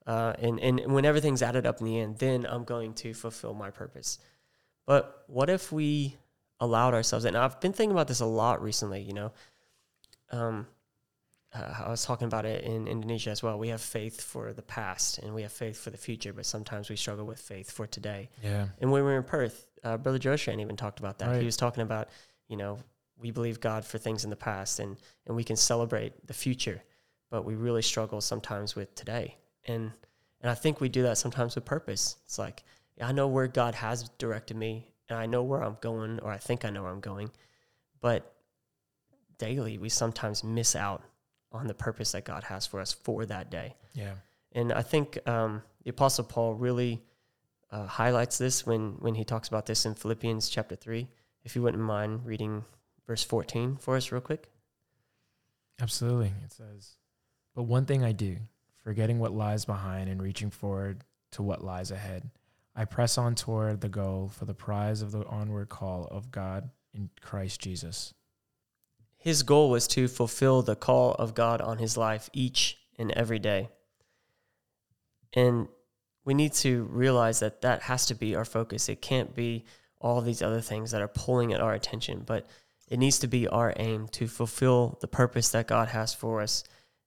uh, 0.05 0.33
and 0.39 0.59
and 0.59 0.93
when 0.93 1.05
everything's 1.05 1.41
added 1.41 1.65
up 1.65 1.79
in 1.79 1.85
the 1.85 1.99
end, 1.99 2.17
then 2.19 2.45
I'm 2.45 2.63
going 2.63 2.93
to 2.95 3.13
fulfill 3.13 3.53
my 3.53 3.71
purpose. 3.71 4.19
But 4.85 5.23
what 5.27 5.49
if 5.49 5.71
we 5.71 6.15
allowed 6.59 6.93
ourselves? 6.93 7.25
And 7.25 7.35
I've 7.35 7.59
been 7.59 7.73
thinking 7.73 7.91
about 7.91 8.07
this 8.07 8.19
a 8.19 8.25
lot 8.25 8.61
recently. 8.61 9.01
You 9.01 9.13
know, 9.13 9.31
um, 10.31 10.67
uh, 11.55 11.85
I 11.85 11.89
was 11.89 12.03
talking 12.03 12.27
about 12.27 12.45
it 12.45 12.63
in 12.63 12.87
Indonesia 12.87 13.29
as 13.29 13.41
well. 13.41 13.57
We 13.57 13.69
have 13.69 13.81
faith 13.81 14.21
for 14.21 14.51
the 14.53 14.61
past 14.61 15.19
and 15.19 15.33
we 15.33 15.43
have 15.43 15.51
faith 15.51 15.77
for 15.77 15.89
the 15.89 15.97
future, 15.97 16.33
but 16.33 16.45
sometimes 16.45 16.89
we 16.89 16.95
struggle 16.95 17.25
with 17.25 17.39
faith 17.39 17.71
for 17.71 17.87
today. 17.87 18.29
yeah. 18.43 18.67
And 18.81 18.91
when 18.91 19.03
we 19.03 19.11
were 19.11 19.17
in 19.17 19.23
Perth, 19.23 19.67
uh, 19.83 19.97
Brother 19.97 20.19
Joshan 20.19 20.59
even 20.59 20.75
talked 20.75 20.99
about 20.99 21.19
that. 21.19 21.29
Right. 21.29 21.39
He 21.39 21.45
was 21.45 21.57
talking 21.57 21.83
about, 21.83 22.09
you 22.47 22.57
know, 22.57 22.79
we 23.17 23.31
believe 23.31 23.61
God 23.61 23.85
for 23.85 23.97
things 23.97 24.23
in 24.25 24.29
the 24.29 24.35
past 24.35 24.79
and, 24.79 24.97
and 25.25 25.35
we 25.35 25.43
can 25.43 25.55
celebrate 25.55 26.27
the 26.27 26.33
future, 26.33 26.83
but 27.35 27.43
we 27.43 27.55
really 27.55 27.81
struggle 27.81 28.21
sometimes 28.21 28.77
with 28.77 28.95
today. 28.95 29.35
And 29.65 29.91
and 30.39 30.49
I 30.49 30.55
think 30.55 30.79
we 30.79 30.87
do 30.87 31.03
that 31.03 31.17
sometimes 31.17 31.55
with 31.55 31.65
purpose. 31.65 32.15
It's 32.23 32.39
like, 32.39 32.63
I 33.01 33.11
know 33.11 33.27
where 33.27 33.47
God 33.47 33.75
has 33.75 34.07
directed 34.17 34.55
me 34.55 34.87
and 35.09 35.19
I 35.19 35.25
know 35.25 35.43
where 35.43 35.61
I'm 35.61 35.75
going, 35.81 36.21
or 36.21 36.31
I 36.31 36.37
think 36.37 36.63
I 36.63 36.69
know 36.69 36.83
where 36.83 36.93
I'm 36.93 37.01
going, 37.01 37.29
but 37.99 38.37
daily 39.37 39.77
we 39.77 39.89
sometimes 39.89 40.45
miss 40.45 40.77
out 40.77 41.03
on 41.51 41.67
the 41.67 41.73
purpose 41.73 42.13
that 42.13 42.23
God 42.23 42.45
has 42.45 42.65
for 42.65 42.79
us 42.79 42.93
for 42.93 43.25
that 43.25 43.51
day. 43.51 43.75
Yeah. 43.93 44.13
And 44.53 44.71
I 44.71 44.81
think 44.81 45.17
um, 45.27 45.61
the 45.83 45.89
Apostle 45.89 46.23
Paul 46.23 46.53
really 46.53 47.03
uh, 47.69 47.85
highlights 47.85 48.37
this 48.37 48.65
when, 48.65 48.91
when 48.99 49.13
he 49.13 49.25
talks 49.25 49.49
about 49.49 49.65
this 49.65 49.85
in 49.85 49.93
Philippians 49.93 50.47
chapter 50.47 50.77
3. 50.77 51.05
If 51.43 51.53
you 51.53 51.61
wouldn't 51.63 51.83
mind 51.83 52.25
reading 52.25 52.63
verse 53.05 53.25
14 53.25 53.75
for 53.75 53.97
us, 53.97 54.13
real 54.13 54.21
quick. 54.21 54.49
Absolutely. 55.81 56.31
It 56.45 56.53
says, 56.53 56.95
But 57.55 57.63
one 57.63 57.85
thing 57.85 58.03
I 58.03 58.11
do, 58.11 58.37
forgetting 58.83 59.19
what 59.19 59.33
lies 59.33 59.65
behind 59.65 60.09
and 60.09 60.21
reaching 60.21 60.51
forward 60.51 61.03
to 61.31 61.41
what 61.41 61.63
lies 61.63 61.89
ahead, 61.89 62.29
I 62.75 62.83
press 62.83 63.17
on 63.17 63.35
toward 63.35 63.79
the 63.79 63.89
goal 63.89 64.27
for 64.27 64.43
the 64.43 64.53
prize 64.53 65.01
of 65.01 65.11
the 65.11 65.25
onward 65.25 65.69
call 65.69 66.07
of 66.11 66.31
God 66.31 66.69
in 66.93 67.09
Christ 67.21 67.61
Jesus. 67.61 68.13
His 69.17 69.43
goal 69.43 69.69
was 69.69 69.87
to 69.87 70.07
fulfill 70.07 70.61
the 70.61 70.75
call 70.75 71.13
of 71.13 71.33
God 71.33 71.61
on 71.61 71.77
his 71.77 71.95
life 71.97 72.29
each 72.33 72.77
and 72.99 73.11
every 73.11 73.39
day. 73.39 73.69
And 75.33 75.67
we 76.25 76.33
need 76.33 76.53
to 76.53 76.83
realize 76.83 77.39
that 77.39 77.61
that 77.61 77.83
has 77.83 78.05
to 78.07 78.15
be 78.15 78.35
our 78.35 78.45
focus. 78.45 78.89
It 78.89 79.01
can't 79.01 79.33
be 79.33 79.65
all 79.99 80.21
these 80.21 80.41
other 80.41 80.61
things 80.61 80.91
that 80.91 81.01
are 81.01 81.07
pulling 81.07 81.53
at 81.53 81.61
our 81.61 81.73
attention, 81.73 82.23
but 82.25 82.45
it 82.89 82.99
needs 82.99 83.17
to 83.19 83.27
be 83.27 83.47
our 83.47 83.73
aim 83.77 84.07
to 84.09 84.27
fulfill 84.27 84.97
the 85.01 85.07
purpose 85.07 85.49
that 85.49 85.67
God 85.67 85.89
has 85.89 86.13
for 86.13 86.41
us 86.41 86.63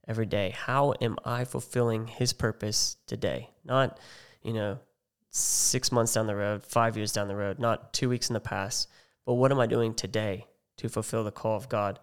every 0.08 0.26
day. 0.26 0.54
How 0.56 0.94
am 1.00 1.16
I 1.24 1.44
fulfilling 1.44 2.06
his 2.06 2.32
purpose 2.32 2.96
today? 3.06 3.50
Not, 3.64 4.00
you 4.42 4.54
know, 4.54 4.78
six 5.30 5.92
months 5.92 6.14
down 6.14 6.26
the 6.26 6.34
road, 6.34 6.64
five 6.64 6.96
years 6.96 7.12
down 7.12 7.28
the 7.28 7.36
road, 7.36 7.58
not 7.58 7.92
two 7.92 8.08
weeks 8.08 8.30
in 8.30 8.34
the 8.34 8.40
past, 8.40 8.88
but 9.26 9.34
what 9.34 9.52
am 9.52 9.60
I 9.60 9.66
doing 9.66 9.94
today 9.94 10.46
to 10.78 10.88
fulfill 10.88 11.22
the 11.22 11.30
call 11.30 11.56
of 11.56 11.68
God 11.68 12.00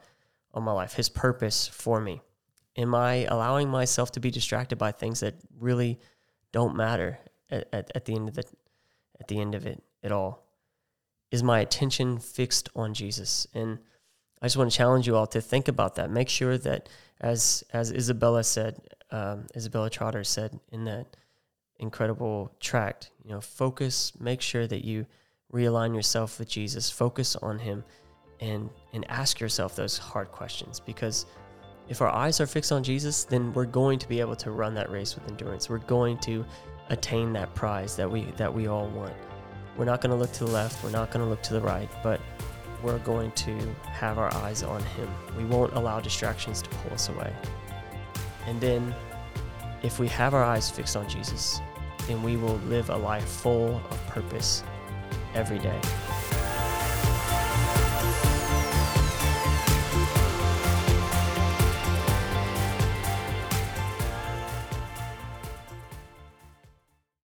on 0.54 0.64
my 0.64 0.72
life, 0.72 0.94
his 0.94 1.10
purpose 1.10 1.68
for 1.68 2.00
me? 2.00 2.22
Am 2.78 2.94
I 2.94 3.26
allowing 3.26 3.70
myself 3.70 4.12
to 4.12 4.20
be 4.20 4.30
distracted 4.30 4.78
by 4.78 4.92
things 4.92 5.22
that 5.22 5.36
really 5.60 6.00
don't 6.52 6.76
matter 6.76 7.20
at, 7.50 7.68
at, 7.74 7.92
at 7.96 8.06
the 8.06 8.16
end 8.16 8.30
of 8.30 8.36
the 8.36 8.46
at 9.20 9.30
the 9.30 9.40
end 9.40 9.56
of 9.56 9.66
it 9.66 9.82
at 10.04 10.12
all? 10.12 10.46
Is 11.32 11.42
my 11.42 11.60
attention 11.60 12.20
fixed 12.20 12.70
on 12.76 12.94
Jesus? 12.94 13.48
And 13.54 13.80
I 14.42 14.46
just 14.46 14.58
want 14.58 14.72
to 14.72 14.78
challenge 14.78 15.08
you 15.08 15.16
all 15.16 15.28
to 15.28 15.42
think 15.42 15.68
about 15.68 15.96
that. 15.96 16.10
Make 16.10 16.30
sure 16.30 16.58
that, 16.58 16.90
as 17.22 17.64
as 17.74 17.92
Isabella 17.92 18.44
said, 18.44 18.80
um, 19.12 19.48
Isabella 19.56 19.90
Trotter 19.90 20.24
said 20.24 20.60
in 20.72 20.86
that 20.86 21.16
incredible 21.80 22.52
tract, 22.60 23.12
you 23.24 23.32
know, 23.32 23.42
focus. 23.42 24.14
Make 24.20 24.42
sure 24.42 24.68
that 24.68 24.86
you 24.86 25.06
realign 25.54 25.96
yourself 25.96 26.40
with 26.40 26.50
Jesus. 26.50 26.90
Focus 26.90 27.36
on 27.38 27.60
Him, 27.60 27.84
and 28.40 28.70
and 28.94 29.10
ask 29.10 29.40
yourself 29.40 29.76
those 29.76 29.98
hard 29.98 30.32
questions. 30.32 30.80
Because 30.80 31.26
if 31.88 32.02
our 32.02 32.10
eyes 32.10 32.42
are 32.42 32.48
fixed 32.48 32.72
on 32.72 32.84
Jesus, 32.84 33.24
then 33.24 33.54
we're 33.54 33.66
going 33.66 34.00
to 34.00 34.08
be 34.08 34.20
able 34.20 34.36
to 34.38 34.52
run 34.52 34.74
that 34.76 34.92
race 34.92 35.16
with 35.16 35.28
endurance. 35.30 35.70
We're 35.70 35.78
going 35.80 36.18
to 36.20 36.46
attain 36.90 37.34
that 37.34 37.54
prize 37.56 37.96
that 37.96 38.10
we 38.10 38.26
that 38.38 38.54
we 38.54 38.68
all 38.68 38.88
want. 38.90 39.14
We're 39.78 39.86
not 39.86 40.02
going 40.02 40.12
to 40.12 40.18
look 40.18 40.32
to 40.34 40.46
the 40.46 40.52
left. 40.52 40.84
We're 40.84 40.92
not 40.92 41.12
going 41.12 41.24
to 41.24 41.30
look 41.30 41.42
to 41.44 41.54
the 41.54 41.62
right, 41.62 41.90
but 42.02 42.22
we're 42.86 43.00
going 43.00 43.32
to 43.32 43.58
have 43.86 44.20
our 44.20 44.32
eyes 44.36 44.62
on 44.62 44.82
Him. 44.84 45.10
We 45.36 45.44
won't 45.44 45.74
allow 45.74 46.00
distractions 46.00 46.62
to 46.62 46.70
pull 46.70 46.94
us 46.94 47.10
away. 47.10 47.34
And 48.46 48.62
then, 48.62 48.94
if 49.82 50.00
we 50.00 50.08
have 50.10 50.36
our 50.36 50.44
eyes 50.44 50.70
fixed 50.70 50.96
on 50.96 51.10
Jesus, 51.10 51.60
then 52.08 52.22
we 52.22 52.38
will 52.38 52.58
live 52.68 52.92
a 52.92 52.96
life 52.96 53.28
full 53.28 53.82
of 53.90 54.08
purpose 54.08 54.64
every 55.34 55.58
day. 55.58 55.82